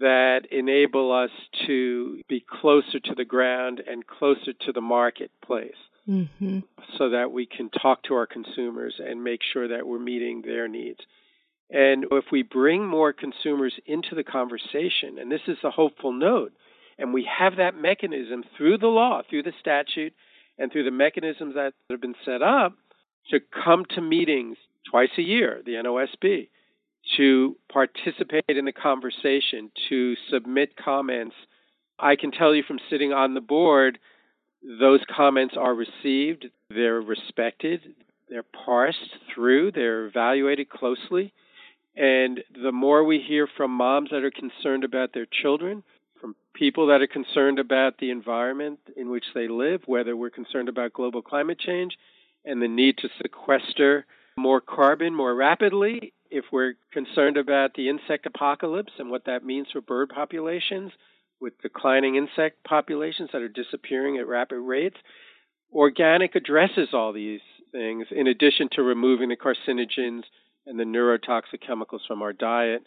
that 0.00 0.40
enable 0.50 1.12
us 1.12 1.30
to 1.66 2.20
be 2.28 2.44
closer 2.60 2.98
to 3.00 3.14
the 3.14 3.24
ground 3.24 3.80
and 3.88 4.06
closer 4.06 4.52
to 4.52 4.72
the 4.72 4.80
marketplace 4.80 5.76
mm-hmm. 6.08 6.60
so 6.96 7.10
that 7.10 7.32
we 7.32 7.46
can 7.46 7.70
talk 7.70 8.02
to 8.04 8.14
our 8.14 8.26
consumers 8.26 8.94
and 8.98 9.22
make 9.22 9.40
sure 9.52 9.68
that 9.68 9.86
we're 9.86 9.98
meeting 9.98 10.42
their 10.42 10.68
needs. 10.68 11.00
And 11.70 12.06
if 12.10 12.24
we 12.32 12.42
bring 12.42 12.86
more 12.86 13.12
consumers 13.12 13.74
into 13.86 14.14
the 14.14 14.24
conversation, 14.24 15.18
and 15.18 15.30
this 15.30 15.42
is 15.46 15.58
a 15.62 15.70
hopeful 15.70 16.12
note, 16.12 16.52
and 16.98 17.12
we 17.12 17.28
have 17.38 17.56
that 17.56 17.76
mechanism 17.76 18.42
through 18.56 18.78
the 18.78 18.86
law, 18.86 19.22
through 19.28 19.42
the 19.42 19.52
statute, 19.60 20.14
and 20.58 20.72
through 20.72 20.84
the 20.84 20.90
mechanisms 20.90 21.54
that 21.54 21.74
have 21.90 22.00
been 22.00 22.14
set 22.24 22.42
up 22.42 22.74
to 23.30 23.38
come 23.64 23.84
to 23.94 24.00
meetings 24.00 24.56
twice 24.90 25.10
a 25.18 25.22
year, 25.22 25.60
the 25.64 25.72
NOSB, 25.72 26.48
to 27.16 27.56
participate 27.70 28.44
in 28.48 28.64
the 28.64 28.72
conversation, 28.72 29.70
to 29.88 30.14
submit 30.30 30.76
comments. 30.76 31.36
I 31.98 32.16
can 32.16 32.30
tell 32.30 32.54
you 32.54 32.62
from 32.66 32.78
sitting 32.90 33.12
on 33.12 33.34
the 33.34 33.40
board, 33.40 33.98
those 34.62 35.00
comments 35.14 35.54
are 35.58 35.74
received, 35.74 36.46
they're 36.70 37.00
respected, 37.00 37.80
they're 38.28 38.42
parsed 38.42 38.98
through, 39.34 39.72
they're 39.72 40.06
evaluated 40.06 40.68
closely. 40.68 41.32
And 41.96 42.40
the 42.62 42.72
more 42.72 43.02
we 43.04 43.20
hear 43.26 43.48
from 43.56 43.72
moms 43.72 44.10
that 44.10 44.24
are 44.24 44.30
concerned 44.30 44.84
about 44.84 45.12
their 45.12 45.26
children, 45.42 45.82
from 46.20 46.36
people 46.54 46.88
that 46.88 47.00
are 47.00 47.06
concerned 47.06 47.58
about 47.58 47.98
the 47.98 48.10
environment 48.10 48.78
in 48.96 49.10
which 49.10 49.24
they 49.34 49.48
live, 49.48 49.82
whether 49.86 50.16
we're 50.16 50.30
concerned 50.30 50.68
about 50.68 50.92
global 50.92 51.22
climate 51.22 51.58
change 51.58 51.96
and 52.44 52.62
the 52.62 52.68
need 52.68 52.98
to 52.98 53.08
sequester 53.20 54.06
more 54.36 54.60
carbon 54.60 55.14
more 55.14 55.34
rapidly, 55.34 56.12
if 56.30 56.44
we're 56.52 56.74
concerned 56.92 57.36
about 57.36 57.74
the 57.74 57.88
insect 57.88 58.26
apocalypse 58.26 58.92
and 58.98 59.10
what 59.10 59.24
that 59.24 59.44
means 59.44 59.66
for 59.72 59.80
bird 59.80 60.10
populations, 60.10 60.92
with 61.40 61.60
declining 61.60 62.16
insect 62.16 62.64
populations 62.64 63.30
that 63.32 63.42
are 63.42 63.48
disappearing 63.48 64.18
at 64.18 64.26
rapid 64.26 64.60
rates, 64.60 64.96
organic 65.72 66.34
addresses 66.34 66.88
all 66.92 67.12
these 67.12 67.40
things 67.72 68.06
in 68.10 68.26
addition 68.26 68.68
to 68.72 68.82
removing 68.82 69.28
the 69.28 69.36
carcinogens 69.36 70.22
and 70.66 70.78
the 70.78 70.84
neurotoxic 70.84 71.66
chemicals 71.66 72.02
from 72.06 72.22
our 72.22 72.32
diet 72.32 72.82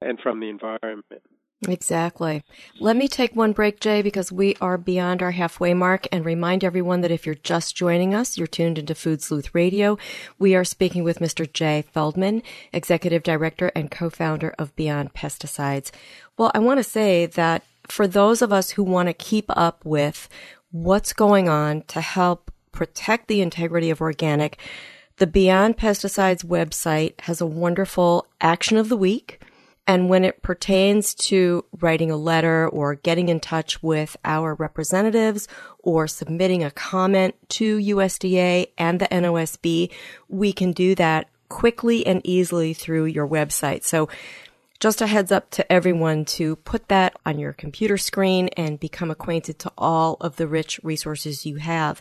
and 0.00 0.18
from 0.20 0.40
the 0.40 0.48
environment. 0.48 1.22
Exactly. 1.66 2.44
Let 2.78 2.96
me 2.96 3.08
take 3.08 3.34
one 3.34 3.50
break, 3.52 3.80
Jay, 3.80 4.00
because 4.00 4.30
we 4.30 4.54
are 4.60 4.78
beyond 4.78 5.22
our 5.22 5.32
halfway 5.32 5.74
mark 5.74 6.06
and 6.12 6.24
remind 6.24 6.62
everyone 6.62 7.00
that 7.00 7.10
if 7.10 7.26
you're 7.26 7.34
just 7.34 7.74
joining 7.74 8.14
us, 8.14 8.38
you're 8.38 8.46
tuned 8.46 8.78
into 8.78 8.94
Food 8.94 9.22
Sleuth 9.22 9.52
Radio. 9.56 9.98
We 10.38 10.54
are 10.54 10.62
speaking 10.62 11.02
with 11.02 11.18
Mr. 11.18 11.52
Jay 11.52 11.82
Feldman, 11.92 12.44
Executive 12.72 13.24
Director 13.24 13.72
and 13.74 13.90
co-founder 13.90 14.54
of 14.56 14.76
Beyond 14.76 15.14
Pesticides. 15.14 15.90
Well, 16.36 16.52
I 16.54 16.60
want 16.60 16.78
to 16.78 16.84
say 16.84 17.26
that 17.26 17.64
for 17.88 18.06
those 18.06 18.42
of 18.42 18.52
us 18.52 18.70
who 18.70 18.82
want 18.82 19.08
to 19.08 19.14
keep 19.14 19.46
up 19.48 19.84
with 19.84 20.28
what's 20.70 21.12
going 21.12 21.48
on 21.48 21.82
to 21.82 22.00
help 22.00 22.50
protect 22.72 23.28
the 23.28 23.40
integrity 23.40 23.90
of 23.90 24.00
organic, 24.00 24.58
the 25.16 25.26
Beyond 25.26 25.76
Pesticides 25.76 26.44
website 26.44 27.20
has 27.22 27.40
a 27.40 27.46
wonderful 27.46 28.26
action 28.40 28.76
of 28.76 28.88
the 28.88 28.96
week 28.96 29.40
and 29.88 30.10
when 30.10 30.22
it 30.22 30.42
pertains 30.42 31.14
to 31.14 31.64
writing 31.80 32.10
a 32.10 32.16
letter 32.16 32.68
or 32.68 32.96
getting 32.96 33.30
in 33.30 33.40
touch 33.40 33.82
with 33.82 34.18
our 34.22 34.54
representatives 34.54 35.48
or 35.78 36.06
submitting 36.06 36.62
a 36.62 36.70
comment 36.70 37.34
to 37.48 37.78
USDA 37.78 38.66
and 38.76 39.00
the 39.00 39.08
NOSB, 39.08 39.90
we 40.28 40.52
can 40.52 40.72
do 40.72 40.94
that 40.96 41.30
quickly 41.48 42.06
and 42.06 42.20
easily 42.22 42.74
through 42.74 43.06
your 43.06 43.26
website. 43.26 43.82
So 43.82 44.10
just 44.80 45.00
a 45.00 45.06
heads 45.06 45.32
up 45.32 45.50
to 45.50 45.72
everyone 45.72 46.24
to 46.24 46.56
put 46.56 46.88
that 46.88 47.16
on 47.26 47.38
your 47.38 47.52
computer 47.52 47.98
screen 47.98 48.48
and 48.56 48.78
become 48.78 49.10
acquainted 49.10 49.58
to 49.58 49.72
all 49.76 50.16
of 50.20 50.36
the 50.36 50.46
rich 50.46 50.78
resources 50.82 51.44
you 51.44 51.56
have. 51.56 52.00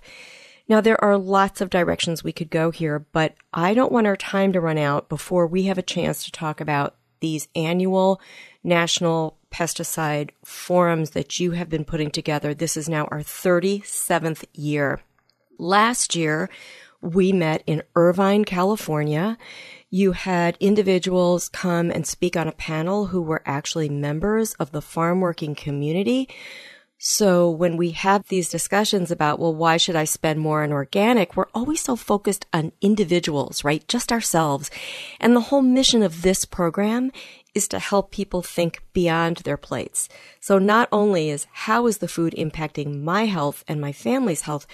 Now, 0.67 0.81
there 0.81 1.01
are 1.03 1.17
lots 1.17 1.61
of 1.61 1.69
directions 1.69 2.23
we 2.23 2.33
could 2.33 2.49
go 2.49 2.71
here, 2.71 2.99
but 3.11 3.35
I 3.53 3.73
don't 3.73 3.91
want 3.91 4.05
our 4.05 4.17
time 4.17 4.51
to 4.53 4.61
run 4.61 4.77
out 4.77 5.09
before 5.09 5.47
we 5.47 5.63
have 5.63 5.77
a 5.77 5.83
chance 5.83 6.25
to 6.25 6.31
talk 6.31 6.59
about 6.59 6.95
these 7.19 7.47
annual 7.55 8.21
national 8.63 9.37
pesticide 9.51 10.31
forums 10.43 11.11
that 11.11 11.39
you 11.39 11.51
have 11.51 11.69
been 11.69 11.85
putting 11.85 12.11
together. 12.11 12.53
This 12.53 12.75
is 12.75 12.89
now 12.89 13.05
our 13.05 13.21
37th 13.21 14.43
year. 14.53 15.01
Last 15.57 16.15
year, 16.15 16.49
we 17.01 17.31
met 17.31 17.63
in 17.65 17.81
Irvine, 17.95 18.43
California. 18.43 19.37
You 19.89 20.11
had 20.11 20.57
individuals 20.59 21.49
come 21.49 21.89
and 21.91 22.05
speak 22.05 22.35
on 22.35 22.47
a 22.47 22.53
panel 22.53 23.07
who 23.07 23.21
were 23.21 23.41
actually 23.45 23.89
members 23.89 24.53
of 24.55 24.71
the 24.71 24.81
farm 24.81 25.21
working 25.21 25.55
community 25.55 26.27
so 26.99 27.51
when 27.51 27.77
we 27.77 27.91
have 27.91 28.27
these 28.27 28.49
discussions 28.49 29.11
about, 29.11 29.37
well, 29.37 29.53
why 29.53 29.77
should 29.77 29.95
I 29.95 30.05
spend 30.05 30.39
more 30.39 30.63
on 30.63 30.71
organic? 30.71 31.35
We're 31.35 31.45
always 31.53 31.81
so 31.81 31.95
focused 31.95 32.47
on 32.53 32.71
individuals, 32.81 33.63
right? 33.63 33.87
Just 33.87 34.11
ourselves. 34.11 34.71
And 35.19 35.35
the 35.35 35.41
whole 35.41 35.61
mission 35.61 36.01
of 36.01 36.23
this 36.23 36.43
program 36.43 37.11
is 37.53 37.67
to 37.67 37.79
help 37.79 38.11
people 38.11 38.41
think 38.41 38.81
beyond 38.93 39.37
their 39.37 39.57
plates. 39.57 40.09
So 40.39 40.57
not 40.57 40.89
only 40.91 41.29
is 41.29 41.45
how 41.51 41.85
is 41.85 41.99
the 41.99 42.07
food 42.07 42.33
impacting 42.35 43.03
my 43.03 43.25
health 43.25 43.63
and 43.67 43.79
my 43.79 43.91
family's 43.91 44.41
health, 44.41 44.65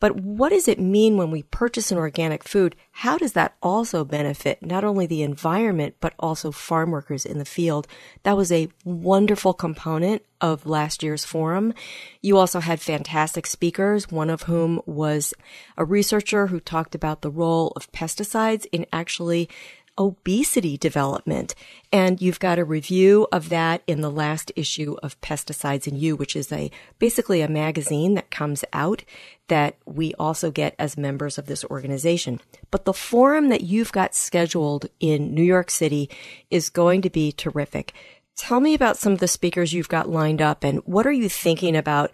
but 0.00 0.16
what 0.16 0.48
does 0.48 0.66
it 0.66 0.80
mean 0.80 1.16
when 1.16 1.30
we 1.30 1.42
purchase 1.44 1.92
an 1.92 1.98
organic 1.98 2.42
food? 2.42 2.74
How 2.90 3.18
does 3.18 3.34
that 3.34 3.54
also 3.62 4.04
benefit 4.04 4.64
not 4.64 4.82
only 4.82 5.06
the 5.06 5.22
environment, 5.22 5.96
but 6.00 6.14
also 6.18 6.50
farm 6.50 6.90
workers 6.90 7.26
in 7.26 7.38
the 7.38 7.44
field? 7.44 7.86
That 8.22 8.36
was 8.36 8.50
a 8.50 8.68
wonderful 8.84 9.52
component 9.52 10.22
of 10.40 10.64
last 10.64 11.02
year's 11.02 11.24
forum. 11.24 11.74
You 12.22 12.38
also 12.38 12.60
had 12.60 12.80
fantastic 12.80 13.46
speakers, 13.46 14.10
one 14.10 14.30
of 14.30 14.44
whom 14.44 14.80
was 14.86 15.34
a 15.76 15.84
researcher 15.84 16.46
who 16.46 16.60
talked 16.60 16.94
about 16.94 17.20
the 17.20 17.30
role 17.30 17.72
of 17.76 17.92
pesticides 17.92 18.66
in 18.72 18.86
actually 18.92 19.50
obesity 20.00 20.78
development. 20.78 21.54
And 21.92 22.20
you've 22.22 22.40
got 22.40 22.58
a 22.58 22.64
review 22.64 23.28
of 23.30 23.50
that 23.50 23.82
in 23.86 24.00
the 24.00 24.10
last 24.10 24.50
issue 24.56 24.96
of 25.02 25.20
Pesticides 25.20 25.86
and 25.86 25.98
You, 25.98 26.16
which 26.16 26.34
is 26.34 26.50
a 26.50 26.70
basically 26.98 27.42
a 27.42 27.48
magazine 27.48 28.14
that 28.14 28.30
comes 28.30 28.64
out 28.72 29.04
that 29.48 29.76
we 29.84 30.14
also 30.14 30.50
get 30.50 30.74
as 30.78 30.96
members 30.96 31.36
of 31.36 31.46
this 31.46 31.64
organization. 31.66 32.40
But 32.70 32.86
the 32.86 32.94
forum 32.94 33.50
that 33.50 33.60
you've 33.60 33.92
got 33.92 34.14
scheduled 34.14 34.86
in 35.00 35.34
New 35.34 35.42
York 35.42 35.70
City 35.70 36.08
is 36.50 36.70
going 36.70 37.02
to 37.02 37.10
be 37.10 37.30
terrific. 37.30 37.92
Tell 38.36 38.60
me 38.60 38.72
about 38.72 38.96
some 38.96 39.12
of 39.12 39.20
the 39.20 39.28
speakers 39.28 39.74
you've 39.74 39.90
got 39.90 40.08
lined 40.08 40.40
up 40.40 40.64
and 40.64 40.78
what 40.86 41.06
are 41.06 41.12
you 41.12 41.28
thinking 41.28 41.76
about 41.76 42.10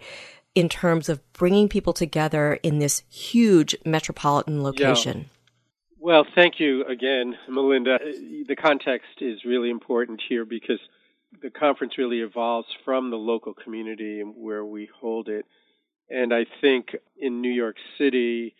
in 0.55 0.67
terms 0.67 1.07
of 1.07 1.21
bringing 1.31 1.69
people 1.69 1.93
together 1.93 2.59
in 2.63 2.79
this 2.79 3.03
huge 3.09 3.77
metropolitan 3.85 4.61
location? 4.61 5.19
Yeah. 5.19 5.36
Well, 6.07 6.25
thank 6.35 6.61
you 6.61 6.85
again, 6.85 7.37
Melinda. 7.49 7.95
Uh, 7.95 7.99
the 8.47 8.55
context 8.55 9.09
is 9.19 9.43
really 9.43 9.69
important 9.69 10.21
here 10.29 10.45
because 10.45 10.79
the 11.41 11.49
conference 11.49 11.97
really 11.97 12.21
evolves 12.21 12.69
from 12.85 13.09
the 13.09 13.17
local 13.17 13.53
community 13.53 14.21
where 14.21 14.63
we 14.63 14.87
hold 15.01 15.27
it. 15.27 15.45
And 16.09 16.33
I 16.33 16.45
think 16.61 16.95
in 17.17 17.41
New 17.41 17.51
York 17.51 17.75
City, 17.97 18.55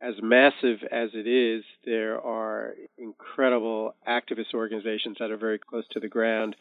as 0.00 0.14
massive 0.22 0.84
as 0.88 1.10
it 1.14 1.26
is, 1.26 1.64
there 1.84 2.20
are 2.20 2.76
incredible 2.96 3.96
activist 4.08 4.54
organizations 4.54 5.16
that 5.18 5.32
are 5.32 5.36
very 5.36 5.58
close 5.58 5.88
to 5.94 5.98
the 5.98 6.06
ground. 6.06 6.54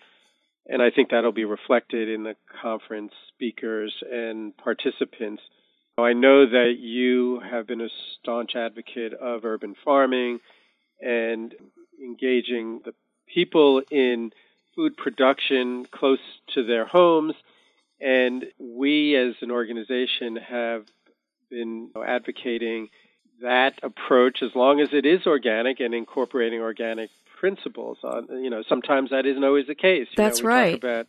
And 0.65 0.81
I 0.81 0.89
think 0.89 1.11
that'll 1.11 1.31
be 1.31 1.45
reflected 1.45 2.09
in 2.09 2.23
the 2.23 2.35
conference 2.59 3.13
speakers 3.35 3.93
and 4.11 4.57
participants. 4.57 5.43
I 5.97 6.13
know 6.13 6.47
that 6.49 6.77
you 6.79 7.39
have 7.39 7.67
been 7.67 7.81
a 7.81 7.89
staunch 8.19 8.55
advocate 8.55 9.13
of 9.13 9.45
urban 9.45 9.75
farming 9.85 10.39
and 10.99 11.53
engaging 12.03 12.81
the 12.83 12.95
people 13.31 13.81
in 13.91 14.31
food 14.75 14.97
production 14.97 15.85
close 15.91 16.19
to 16.55 16.65
their 16.65 16.85
homes. 16.85 17.35
And 18.01 18.45
we 18.57 19.15
as 19.15 19.35
an 19.41 19.51
organization 19.51 20.37
have 20.37 20.85
been 21.51 21.91
advocating 22.03 22.89
that 23.43 23.73
approach 23.83 24.39
as 24.41 24.49
long 24.55 24.79
as 24.79 24.89
it 24.93 25.05
is 25.05 25.27
organic 25.27 25.79
and 25.79 25.93
incorporating 25.93 26.59
organic 26.59 27.11
principles. 27.39 27.99
On 28.03 28.27
you 28.43 28.49
know, 28.49 28.63
sometimes 28.67 29.11
that 29.11 29.27
isn't 29.27 29.43
always 29.43 29.67
the 29.67 29.75
case. 29.75 30.07
You 30.11 30.15
That's 30.17 30.41
know, 30.41 30.49
right. 30.49 30.75
about 30.75 31.07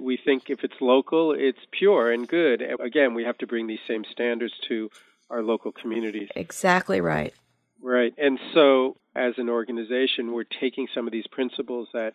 we 0.00 0.16
think 0.16 0.44
if 0.48 0.64
it's 0.64 0.80
local, 0.80 1.32
it's 1.32 1.58
pure 1.70 2.10
and 2.10 2.26
good. 2.26 2.62
Again, 2.80 3.14
we 3.14 3.24
have 3.24 3.38
to 3.38 3.46
bring 3.46 3.66
these 3.66 3.80
same 3.86 4.04
standards 4.10 4.54
to 4.68 4.90
our 5.28 5.42
local 5.42 5.72
communities. 5.72 6.28
Exactly 6.34 7.00
right. 7.00 7.34
Right. 7.82 8.12
And 8.18 8.38
so, 8.52 8.96
as 9.14 9.34
an 9.38 9.48
organization, 9.48 10.32
we're 10.32 10.44
taking 10.44 10.88
some 10.94 11.06
of 11.06 11.12
these 11.12 11.26
principles 11.26 11.88
that 11.92 12.12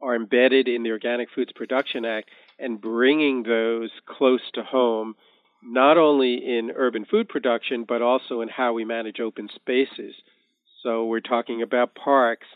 are 0.00 0.14
embedded 0.14 0.68
in 0.68 0.82
the 0.82 0.90
Organic 0.90 1.28
Foods 1.34 1.52
Production 1.52 2.04
Act 2.04 2.30
and 2.58 2.80
bringing 2.80 3.42
those 3.42 3.90
close 4.06 4.42
to 4.54 4.62
home, 4.62 5.14
not 5.62 5.96
only 5.96 6.34
in 6.34 6.72
urban 6.74 7.04
food 7.04 7.28
production, 7.28 7.84
but 7.86 8.02
also 8.02 8.40
in 8.40 8.48
how 8.48 8.72
we 8.72 8.84
manage 8.84 9.20
open 9.20 9.48
spaces. 9.54 10.14
So, 10.82 11.06
we're 11.06 11.20
talking 11.20 11.62
about 11.62 11.94
parks 11.94 12.46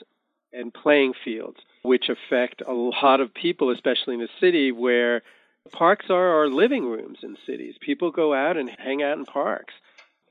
and 0.57 0.73
playing 0.73 1.13
fields, 1.25 1.59
which 1.83 2.09
affect 2.09 2.63
a 2.67 2.73
lot 2.73 3.21
of 3.21 3.35
people, 3.35 3.71
especially 3.71 4.15
in 4.15 4.21
the 4.21 4.29
city 4.41 4.73
where 4.73 5.23
parks 5.73 6.07
are 6.11 6.39
our 6.39 6.49
living 6.49 6.85
rooms 6.85 7.19
in 7.23 7.37
cities. 7.47 7.75
People 7.81 8.11
go 8.11 8.35
out 8.35 8.57
and 8.57 8.71
hang 8.79 9.03
out 9.03 9.19
in 9.19 9.25
parks, 9.25 9.75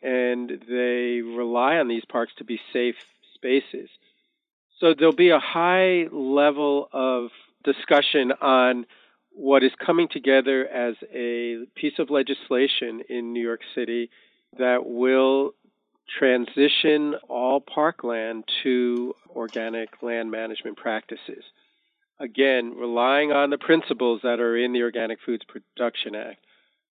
and 0.01 0.49
they 0.67 1.21
rely 1.21 1.77
on 1.77 1.87
these 1.87 2.05
parks 2.05 2.33
to 2.37 2.43
be 2.43 2.59
safe 2.73 2.95
spaces. 3.33 3.89
So 4.79 4.93
there'll 4.93 5.15
be 5.15 5.29
a 5.29 5.39
high 5.39 6.07
level 6.11 6.89
of 6.91 7.29
discussion 7.63 8.33
on 8.41 8.85
what 9.31 9.63
is 9.63 9.71
coming 9.85 10.07
together 10.07 10.65
as 10.67 10.95
a 11.13 11.65
piece 11.75 11.99
of 11.99 12.09
legislation 12.09 13.01
in 13.09 13.33
New 13.33 13.41
York 13.41 13.61
City 13.73 14.09
that 14.57 14.85
will 14.85 15.53
transition 16.19 17.15
all 17.27 17.61
parkland 17.61 18.43
to 18.63 19.13
organic 19.35 20.01
land 20.01 20.31
management 20.31 20.77
practices. 20.77 21.43
Again, 22.19 22.75
relying 22.77 23.31
on 23.31 23.49
the 23.49 23.57
principles 23.57 24.21
that 24.23 24.39
are 24.39 24.55
in 24.55 24.71
the 24.71 24.83
Organic 24.83 25.19
Foods 25.25 25.43
Production 25.45 26.15
Act, 26.15 26.39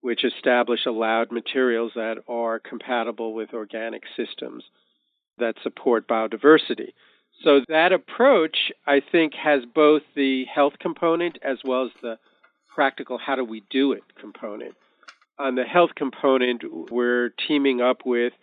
which 0.01 0.23
establish 0.23 0.85
allowed 0.85 1.31
materials 1.31 1.91
that 1.95 2.17
are 2.27 2.59
compatible 2.59 3.33
with 3.33 3.53
organic 3.53 4.03
systems 4.17 4.63
that 5.37 5.55
support 5.61 6.07
biodiversity. 6.07 6.93
So 7.43 7.61
that 7.67 7.91
approach, 7.91 8.71
I 8.85 9.01
think, 9.11 9.33
has 9.35 9.63
both 9.65 10.01
the 10.15 10.45
health 10.45 10.73
component 10.79 11.37
as 11.43 11.59
well 11.63 11.85
as 11.85 11.91
the 12.01 12.17
practical 12.73 13.17
how 13.17 13.35
do 13.35 13.43
we 13.43 13.63
do 13.69 13.91
it 13.91 14.03
component. 14.19 14.75
On 15.37 15.55
the 15.55 15.63
health 15.63 15.91
component, 15.95 16.63
we're 16.91 17.29
teaming 17.47 17.81
up 17.81 18.05
with 18.05 18.33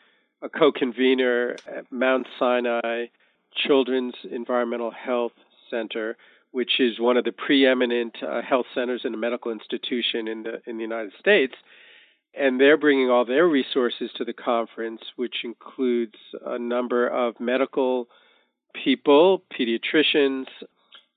a 0.42 0.48
co-convener 0.48 1.56
at 1.66 1.90
Mount 1.90 2.26
Sinai 2.38 3.06
Children's 3.54 4.14
Environmental 4.30 4.90
Health 4.90 5.32
Center, 5.70 6.16
which 6.52 6.80
is 6.80 7.00
one 7.00 7.16
of 7.16 7.24
the 7.24 7.32
preeminent 7.32 8.16
uh, 8.22 8.42
health 8.42 8.66
centers 8.74 9.02
and 9.04 9.14
a 9.14 9.18
medical 9.18 9.50
institution 9.52 10.28
in 10.28 10.42
the 10.44 10.62
in 10.66 10.76
the 10.76 10.82
United 10.82 11.12
States. 11.18 11.54
And 12.34 12.60
they're 12.60 12.76
bringing 12.76 13.10
all 13.10 13.24
their 13.24 13.48
resources 13.48 14.10
to 14.16 14.24
the 14.24 14.32
conference, 14.32 15.00
which 15.16 15.36
includes 15.44 16.14
a 16.44 16.58
number 16.58 17.08
of 17.08 17.40
medical 17.40 18.08
people, 18.74 19.42
pediatricians, 19.58 20.46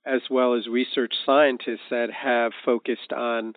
as 0.05 0.21
well 0.29 0.55
as 0.55 0.67
research 0.67 1.13
scientists 1.25 1.89
that 1.91 2.09
have 2.11 2.53
focused 2.65 3.13
on 3.13 3.53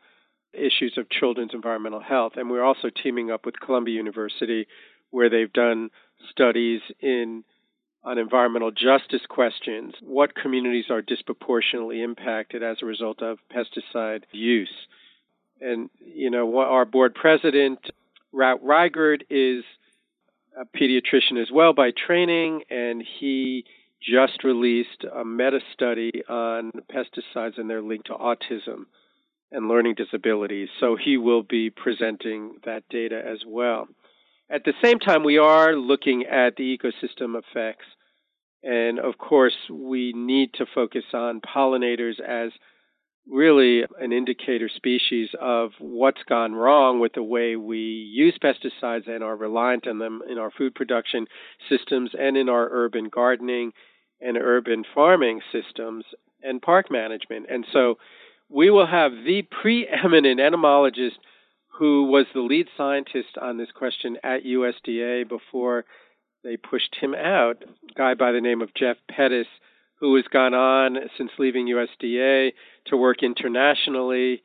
issues 0.53 0.98
of 0.98 1.09
children's 1.09 1.55
environmental 1.55 2.00
health. 2.00 2.33
And 2.37 2.50
we're 2.50 2.64
also 2.64 2.90
teaming 2.90 3.31
up 3.31 3.46
with 3.46 3.59
Columbia 3.61 3.96
University, 3.96 4.66
where 5.14 5.31
they've 5.31 5.53
done 5.53 5.90
studies 6.31 6.81
in 7.00 7.44
on 8.03 8.18
environmental 8.18 8.72
justice 8.72 9.22
questions. 9.29 9.94
What 10.03 10.35
communities 10.35 10.87
are 10.90 11.00
disproportionately 11.00 12.03
impacted 12.03 12.62
as 12.62 12.79
a 12.83 12.87
result 12.87 13.22
of 13.22 13.38
pesticide 13.55 14.24
use? 14.33 14.74
And 15.61 15.88
you 16.05 16.31
know, 16.31 16.59
our 16.59 16.85
board 16.85 17.14
president, 17.14 17.79
Routt 18.35 18.61
Reigart, 18.62 19.22
is 19.31 19.64
a 20.61 20.66
pediatrician 20.77 21.40
as 21.40 21.50
well 21.53 21.72
by 21.72 21.92
training, 21.92 22.62
and 22.68 23.03
he 23.20 23.64
just 24.03 24.42
released 24.42 25.05
a 25.14 25.24
meta 25.24 25.61
study 25.72 26.24
on 26.29 26.72
pesticides 26.92 27.57
and 27.57 27.70
their 27.70 27.83
link 27.83 28.05
to 28.07 28.14
autism 28.14 28.87
and 29.53 29.68
learning 29.68 29.94
disabilities. 29.94 30.68
So 30.81 30.96
he 30.96 31.16
will 31.16 31.44
be 31.44 31.70
presenting 31.70 32.57
that 32.64 32.83
data 32.90 33.22
as 33.24 33.38
well. 33.46 33.88
At 34.51 34.65
the 34.65 34.75
same 34.83 34.99
time, 34.99 35.25
we 35.25 35.39
are 35.39 35.75
looking 35.75 36.25
at 36.25 36.57
the 36.57 36.77
ecosystem 36.77 37.39
effects. 37.39 37.87
And 38.63 38.99
of 38.99 39.19
course, 39.19 39.57
we 39.71 40.13
need 40.15 40.55
to 40.55 40.67
focus 40.75 41.05
on 41.13 41.41
pollinators 41.41 42.21
as 42.21 42.53
really 43.27 43.85
an 43.99 44.13
indicator 44.13 44.69
species 44.69 45.31
of 45.41 45.71
what's 45.79 46.23
gone 46.29 46.53
wrong 46.53 47.01
with 47.01 47.15
the 47.15 47.23
way 47.23 47.57
we 47.57 47.79
use 47.79 48.39
pesticides 48.43 49.09
and 49.09 49.25
are 49.25 49.37
reliant 49.37 49.87
on 49.87 49.99
them 49.99 50.21
in 50.31 50.39
our 50.39 50.51
food 50.51 50.75
production 50.75 51.27
systems 51.69 52.11
and 52.19 52.37
in 52.37 52.49
our 52.49 52.69
urban 52.71 53.09
gardening 53.09 53.73
and 54.21 54.37
urban 54.37 54.85
farming 54.95 55.41
systems 55.53 56.05
and 56.43 56.61
park 56.61 56.91
management. 56.91 57.47
And 57.49 57.67
so 57.73 57.97
we 58.51 58.71
will 58.71 58.87
have 58.87 59.13
the 59.13 59.43
preeminent 59.63 60.41
entomologist 60.47 61.17
who 61.79 62.05
was 62.05 62.27
the 62.33 62.41
lead 62.41 62.69
scientist 62.77 63.37
on 63.41 63.59
this 63.59 63.71
question 63.75 64.17
at 64.23 64.45
USDA 64.45 65.29
before 65.29 65.85
they 66.43 66.57
pushed 66.57 66.97
him 67.01 67.15
out, 67.15 67.63
a 67.63 67.95
guy 67.95 68.15
by 68.15 68.33
the 68.33 68.41
name 68.41 68.63
of 68.63 68.75
Jeff 68.75 68.97
Pettis, 69.09 69.47
who 70.01 70.15
has 70.17 70.25
gone 70.33 70.55
on 70.55 70.97
since 71.17 71.31
leaving 71.39 71.67
USDA 71.67 72.53
to 72.87 72.97
work 72.97 73.23
internationally 73.23 74.43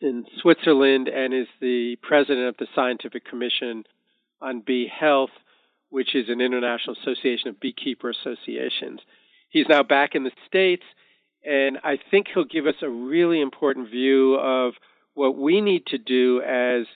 in 0.00 0.24
Switzerland 0.40 1.08
and 1.08 1.34
is 1.34 1.48
the 1.60 1.96
president 2.02 2.48
of 2.48 2.56
the 2.58 2.66
Scientific 2.74 3.24
Commission 3.24 3.84
on 4.40 4.60
Bee 4.60 4.88
Health 4.88 5.30
which 5.90 6.14
is 6.14 6.28
an 6.28 6.40
international 6.40 6.96
association 7.00 7.48
of 7.48 7.60
beekeeper 7.60 8.10
associations. 8.10 9.00
He's 9.48 9.68
now 9.68 9.82
back 9.82 10.14
in 10.14 10.24
the 10.24 10.32
States, 10.46 10.82
and 11.44 11.78
I 11.82 11.98
think 12.10 12.26
he'll 12.32 12.44
give 12.44 12.66
us 12.66 12.74
a 12.82 12.88
really 12.88 13.40
important 13.40 13.90
view 13.90 14.34
of 14.34 14.74
what 15.18 15.36
we 15.36 15.60
need 15.60 15.84
to 15.86 15.98
do 15.98 16.40
as 16.42 16.86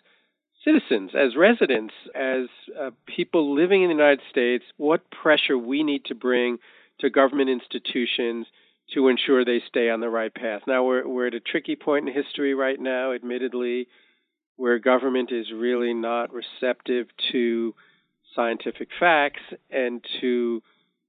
citizens, 0.64 1.10
as 1.14 1.36
residents, 1.36 1.92
as 2.14 2.46
uh, 2.80 2.90
people 3.04 3.54
living 3.54 3.82
in 3.82 3.88
the 3.88 3.94
United 3.94 4.20
States, 4.30 4.64
what 4.76 5.10
pressure 5.10 5.58
we 5.58 5.82
need 5.82 6.04
to 6.04 6.14
bring 6.14 6.58
to 7.00 7.10
government 7.10 7.50
institutions 7.50 8.46
to 8.94 9.08
ensure 9.08 9.44
they 9.44 9.60
stay 9.66 9.90
on 9.90 10.00
the 10.00 10.08
right 10.08 10.32
path. 10.32 10.62
Now, 10.68 10.84
we're, 10.84 11.06
we're 11.06 11.26
at 11.26 11.34
a 11.34 11.40
tricky 11.40 11.74
point 11.74 12.08
in 12.08 12.14
history 12.14 12.54
right 12.54 12.78
now, 12.78 13.12
admittedly, 13.12 13.88
where 14.56 14.78
government 14.78 15.32
is 15.32 15.46
really 15.52 15.92
not 15.92 16.30
receptive 16.32 17.08
to 17.32 17.74
scientific 18.36 18.88
facts 19.00 19.42
and 19.70 20.04
to 20.20 20.62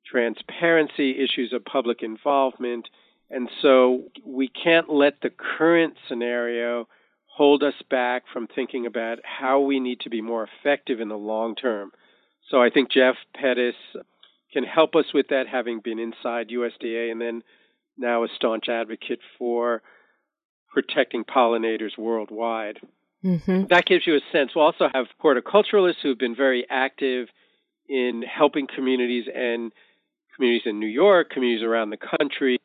transparency, 0.10 1.24
issues 1.24 1.54
of 1.54 1.64
public 1.64 2.02
involvement. 2.02 2.90
And 3.30 3.50
so 3.62 4.06
we 4.26 4.48
can't 4.48 4.90
let 4.90 5.22
the 5.22 5.30
current 5.30 5.96
scenario 6.08 6.88
hold 7.36 7.64
us 7.64 7.74
back 7.90 8.24
from 8.32 8.48
thinking 8.48 8.86
about 8.86 9.18
how 9.24 9.60
we 9.60 9.80
need 9.80 10.00
to 10.02 10.10
be 10.10 10.22
more 10.22 10.48
effective 10.48 11.00
in 11.00 11.10
the 11.10 11.18
long 11.18 11.56
term. 11.56 11.92
So 12.50 12.62
I 12.62 12.70
think 12.70 12.92
Jeff 12.92 13.16
Pettis 13.36 13.76
can 14.52 14.64
help 14.64 14.96
us 14.96 15.06
with 15.14 15.30
that, 15.30 15.48
having 15.48 15.80
been 15.84 15.98
inside 15.98 16.50
USDA 16.50 17.12
and 17.12 17.20
then 17.20 17.42
now 17.98 18.24
a 18.24 18.28
staunch 18.36 18.70
advocate 18.70 19.20
for 19.40 19.82
protecting 20.72 21.24
pollinators 21.24 21.98
worldwide. 21.98 22.80
Mm-hmm. 23.24 23.64
That 23.70 23.86
gives 23.86 24.06
you 24.06 24.16
a 24.16 24.20
sense. 24.32 24.52
We'll 24.56 24.66
also 24.66 24.90
have 24.94 25.08
horticulturalists 25.24 26.02
who've 26.04 26.18
been 26.18 26.36
very 26.36 26.68
active 26.70 27.30
in 27.90 28.22
helping 28.22 28.68
communities 28.68 29.26
and 29.34 29.72
communities 30.36 30.68
in 30.68 30.80
New 30.80 30.88
York, 30.88 31.32
communities 31.32 31.64
around 31.64 31.90
the 31.90 31.98
country 31.98 32.60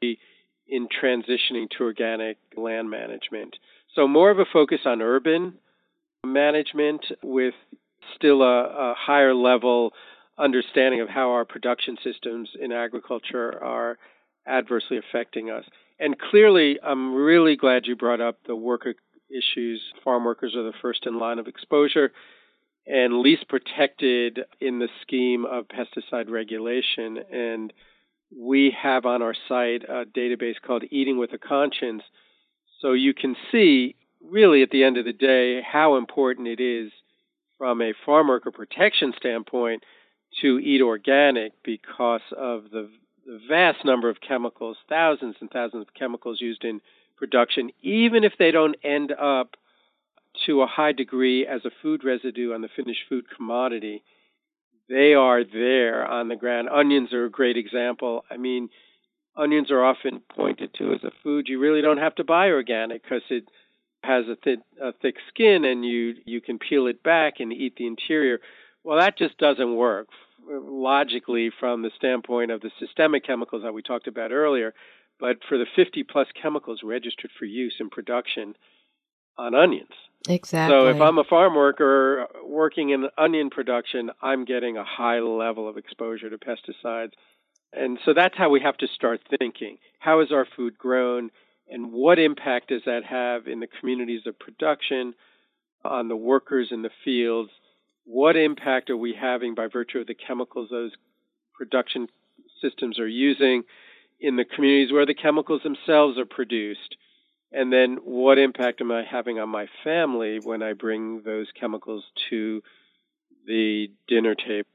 in 0.67 0.89
transitioning 0.89 1.71
to 1.71 1.85
organic 1.85 2.37
land 2.57 2.91
management. 2.91 3.57
So, 3.99 4.07
more 4.07 4.31
of 4.31 4.39
a 4.39 4.45
focus 4.53 4.79
on 4.87 5.03
urban 5.03 5.55
management 6.25 7.05
with 7.21 7.55
still 8.15 8.43
a, 8.43 8.93
a 8.93 8.95
higher 8.97 9.35
level 9.35 9.93
understanding 10.39 11.01
of 11.01 11.09
how 11.09 11.33
our 11.33 11.45
production 11.45 11.97
systems 12.05 12.49
in 12.61 12.71
agriculture 12.71 13.61
are 13.61 13.99
adversely 14.47 14.99
affecting 14.99 15.51
us. 15.51 15.65
And 15.99 16.17
clearly, 16.17 16.79
I'm 16.81 17.13
really 17.13 17.57
glad 17.57 17.87
you 17.87 17.97
brought 17.97 18.21
up 18.21 18.39
the 18.47 18.55
worker 18.55 18.95
issues. 19.31 19.83
Farm 20.05 20.25
workers 20.25 20.55
are 20.55 20.63
the 20.63 20.79
first 20.81 21.05
in 21.05 21.19
line 21.19 21.41
of 21.41 21.49
exposure 21.49 22.13
and 22.87 23.19
least 23.19 23.49
protected 23.49 24.39
in 24.61 24.79
the 24.79 24.89
scheme 25.03 25.45
of 25.45 25.65
pesticide 25.67 26.31
regulation. 26.31 27.19
And 27.33 27.73
we 28.31 28.73
have 28.81 29.07
on 29.07 29.23
our 29.23 29.35
site 29.49 29.83
a 29.89 30.05
database 30.05 30.55
called 30.65 30.85
Eating 30.89 31.19
with 31.19 31.33
a 31.33 31.39
Conscience. 31.39 32.05
So 32.81 32.93
you 32.93 33.15
can 33.15 33.37
see, 33.51 33.97
really, 34.25 34.63
at 34.63 34.71
the 34.71 34.85
end 34.85 34.99
of 34.99 35.05
the 35.05 35.13
day, 35.13 35.61
how 35.63 35.97
important 35.97 36.49
it 36.49 36.61
is 36.61 36.93
from 37.57 37.83
a 37.83 37.93
farm 38.07 38.29
worker 38.29 38.53
protection 38.53 39.13
standpoint 39.17 39.83
to 40.41 40.59
eat 40.59 40.81
organic 40.81 41.53
because 41.65 42.21
of 42.37 42.65
the, 42.71 42.89
the 43.27 43.41
vast 43.49 43.85
number 43.85 44.09
of 44.09 44.21
chemicals, 44.21 44.77
thousands 44.89 45.37
and 45.41 45.51
thousands 45.51 45.83
of 45.83 45.95
chemicals 45.95 46.41
used 46.41 46.65
in 46.65 46.81
production, 47.17 47.71
even 47.83 48.23
if 48.23 48.35
they 48.39 48.53
don't 48.53 48.77
end 48.85 49.13
up 49.13 49.57
to 50.47 50.63
a 50.63 50.67
high 50.67 50.93
degree 50.93 51.47
as 51.47 51.65
a 51.65 51.71
food 51.83 52.05
residue 52.05 52.53
on 52.53 52.61
the 52.61 52.69
finished 52.77 53.01
food 53.09 53.25
commodity. 53.35 54.05
They 54.89 55.15
are 55.15 55.43
there 55.45 56.07
on 56.07 56.29
the 56.29 56.37
ground. 56.37 56.69
Onions 56.69 57.13
are 57.13 57.25
a 57.25 57.31
great 57.31 57.57
example. 57.57 58.25
I 58.31 58.37
mean, 58.37 58.71
onions 59.39 59.71
are 59.71 59.85
often 59.85 60.21
pointed 60.35 60.75
to 60.75 60.93
as 60.93 61.03
a 61.05 61.13
food 61.23 61.49
you 61.49 61.59
really 61.59 61.81
don't 61.81 61.99
have 61.99 62.15
to 62.17 62.25
buy 62.25 62.49
organic 62.49 63.03
because 63.03 63.23
it 63.31 63.45
has 64.05 64.25
a, 64.29 64.87
a 64.87 64.93
thick 65.01 65.17
skin 65.29 65.65
and 65.65 65.85
you 65.85 66.15
you 66.25 66.41
can 66.41 66.59
peel 66.59 66.87
it 66.87 67.03
back 67.03 67.35
and 67.41 67.53
eat 67.53 67.75
the 67.77 67.87
interior. 67.87 68.41
Well, 68.85 68.99
that 68.99 69.19
just 69.19 69.39
doesn't 69.39 69.75
work 69.75 70.09
logically 70.49 71.51
from 71.59 71.83
the 71.83 71.91
standpoint 71.97 72.51
of 72.51 72.61
the 72.61 72.71
systemic 72.79 73.27
chemicals 73.27 73.63
that 73.63 73.75
we 73.75 73.83
talked 73.83 74.07
about 74.07 74.33
earlier. 74.33 74.73
But 75.21 75.39
for 75.49 75.59
the 75.59 75.67
50 75.75 76.05
plus 76.05 76.29
chemicals 76.41 76.81
registered 76.85 77.31
for 77.37 77.45
use 77.45 77.75
in 77.81 77.91
production 77.91 78.55
on 79.37 79.55
onions, 79.55 79.91
Exactly. 80.29 80.77
So 80.77 80.89
if 80.89 81.01
I'm 81.01 81.19
a 81.19 81.25
farm 81.25 81.55
worker 81.55 82.27
working 82.45 82.91
in 82.91 83.07
onion 83.17 83.51
production, 83.51 84.11
I'm 84.21 84.45
getting 84.45 84.77
a 84.77 84.85
high 84.85 85.21
level 85.21 85.69
of 85.69 85.77
exposure 85.77 86.29
to 86.29 86.39
pesticides. 86.39 87.13
And 87.73 87.99
so 88.05 88.15
that's 88.15 88.37
how 88.37 88.49
we 88.51 88.61
have 88.61 88.77
to 88.79 88.89
start 88.89 89.21
thinking. 89.39 89.79
How 89.99 90.21
is 90.21 90.33
our 90.33 90.47
food 90.57 90.79
grown 90.79 91.31
and 91.71 91.93
what 91.93 92.19
impact 92.19 92.69
does 92.69 92.83
that 92.87 93.05
have 93.05 93.47
in 93.47 93.61
the 93.61 93.67
communities 93.67 94.23
of 94.27 94.39
production, 94.39 95.15
on 95.85 96.09
the 96.09 96.17
workers 96.17 96.69
in 96.71 96.83
the 96.83 96.91
fields? 97.05 97.51
What 98.05 98.37
impact 98.37 98.89
are 98.89 98.97
we 98.97 99.15
having 99.15 99.55
by 99.55 99.67
virtue 99.67 99.99
of 99.99 100.07
the 100.07 100.15
chemicals 100.15 100.71
those 100.71 100.93
production 101.55 102.09
systems 102.63 102.99
are 102.99 103.09
using 103.09 103.65
in 104.19 104.37
the 104.37 104.45
communities 104.45 104.93
where 104.93 105.07
the 105.07 105.15
chemicals 105.15 105.63
themselves 105.63 106.19
are 106.19 106.25
produced? 106.25 106.97
And 107.53 107.73
then 107.73 107.99
what 108.03 108.39
impact 108.39 108.81
am 108.81 108.91
I 108.91 109.05
having 109.05 109.39
on 109.39 109.51
my 109.51 109.67
family 109.85 110.39
when 110.43 110.63
I 110.63 110.73
bring 110.73 111.23
those 111.23 111.49
chemicals 111.59 112.05
to 112.31 112.63
the 113.47 113.89
dinner 114.07 114.35
table 114.35 114.69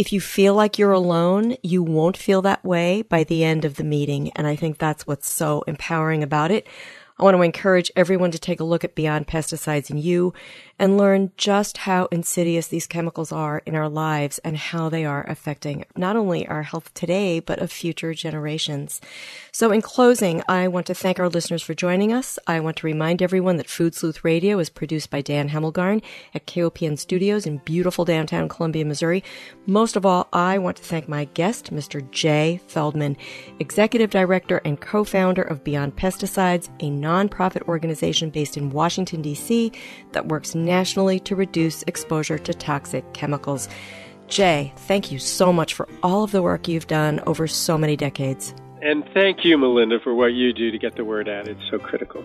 If 0.00 0.14
you 0.14 0.20
feel 0.22 0.54
like 0.54 0.78
you're 0.78 0.92
alone, 0.92 1.58
you 1.62 1.82
won't 1.82 2.16
feel 2.16 2.40
that 2.40 2.64
way 2.64 3.02
by 3.02 3.22
the 3.22 3.44
end 3.44 3.66
of 3.66 3.74
the 3.74 3.84
meeting. 3.84 4.30
And 4.34 4.46
I 4.46 4.56
think 4.56 4.78
that's 4.78 5.06
what's 5.06 5.28
so 5.28 5.60
empowering 5.66 6.22
about 6.22 6.50
it. 6.50 6.66
I 7.20 7.22
want 7.24 7.36
to 7.36 7.42
encourage 7.42 7.92
everyone 7.96 8.30
to 8.30 8.38
take 8.38 8.60
a 8.60 8.64
look 8.64 8.82
at 8.82 8.94
Beyond 8.94 9.26
Pesticides 9.26 9.90
and 9.90 10.00
You 10.00 10.32
and 10.78 10.96
learn 10.96 11.32
just 11.36 11.76
how 11.76 12.06
insidious 12.06 12.68
these 12.68 12.86
chemicals 12.86 13.30
are 13.30 13.60
in 13.66 13.74
our 13.74 13.90
lives 13.90 14.38
and 14.38 14.56
how 14.56 14.88
they 14.88 15.04
are 15.04 15.28
affecting 15.28 15.84
not 15.94 16.16
only 16.16 16.48
our 16.48 16.62
health 16.62 16.94
today, 16.94 17.38
but 17.38 17.58
of 17.58 17.70
future 17.70 18.14
generations. 18.14 19.02
So 19.52 19.70
in 19.70 19.82
closing, 19.82 20.42
I 20.48 20.68
want 20.68 20.86
to 20.86 20.94
thank 20.94 21.20
our 21.20 21.28
listeners 21.28 21.62
for 21.62 21.74
joining 21.74 22.10
us. 22.10 22.38
I 22.46 22.58
want 22.60 22.78
to 22.78 22.86
remind 22.86 23.20
everyone 23.20 23.58
that 23.58 23.68
Food 23.68 23.94
Sleuth 23.94 24.24
Radio 24.24 24.58
is 24.58 24.70
produced 24.70 25.10
by 25.10 25.20
Dan 25.20 25.50
Hemmelgarn 25.50 26.00
at 26.34 26.46
KOPN 26.46 26.98
Studios 26.98 27.44
in 27.44 27.58
beautiful 27.58 28.06
downtown 28.06 28.48
Columbia, 28.48 28.86
Missouri. 28.86 29.22
Most 29.66 29.94
of 29.94 30.06
all, 30.06 30.26
I 30.32 30.56
want 30.56 30.78
to 30.78 30.82
thank 30.82 31.06
my 31.06 31.26
guest, 31.26 31.70
Mr. 31.70 32.10
Jay 32.10 32.62
Feldman, 32.66 33.18
Executive 33.58 34.08
Director 34.08 34.62
and 34.64 34.80
co-founder 34.80 35.42
of 35.42 35.62
Beyond 35.62 35.96
Pesticides, 35.96 36.70
a 36.80 36.88
nonprofit 37.10 37.62
organization 37.68 38.30
based 38.30 38.56
in 38.56 38.70
Washington, 38.70 39.22
D.C. 39.22 39.72
that 40.12 40.28
works 40.28 40.54
nationally 40.54 41.18
to 41.20 41.34
reduce 41.34 41.82
exposure 41.84 42.38
to 42.38 42.54
toxic 42.54 43.04
chemicals. 43.12 43.68
Jay, 44.28 44.72
thank 44.76 45.10
you 45.10 45.18
so 45.18 45.52
much 45.52 45.74
for 45.74 45.88
all 46.02 46.22
of 46.22 46.30
the 46.30 46.42
work 46.42 46.68
you've 46.68 46.86
done 46.86 47.20
over 47.26 47.48
so 47.48 47.76
many 47.76 47.96
decades. 47.96 48.54
And 48.82 49.04
thank 49.12 49.44
you, 49.44 49.58
Melinda, 49.58 49.98
for 50.02 50.14
what 50.14 50.32
you 50.32 50.52
do 50.52 50.70
to 50.70 50.78
get 50.78 50.96
the 50.96 51.04
word 51.04 51.28
out. 51.28 51.48
It's 51.48 51.60
so 51.70 51.78
critical. 51.78 52.24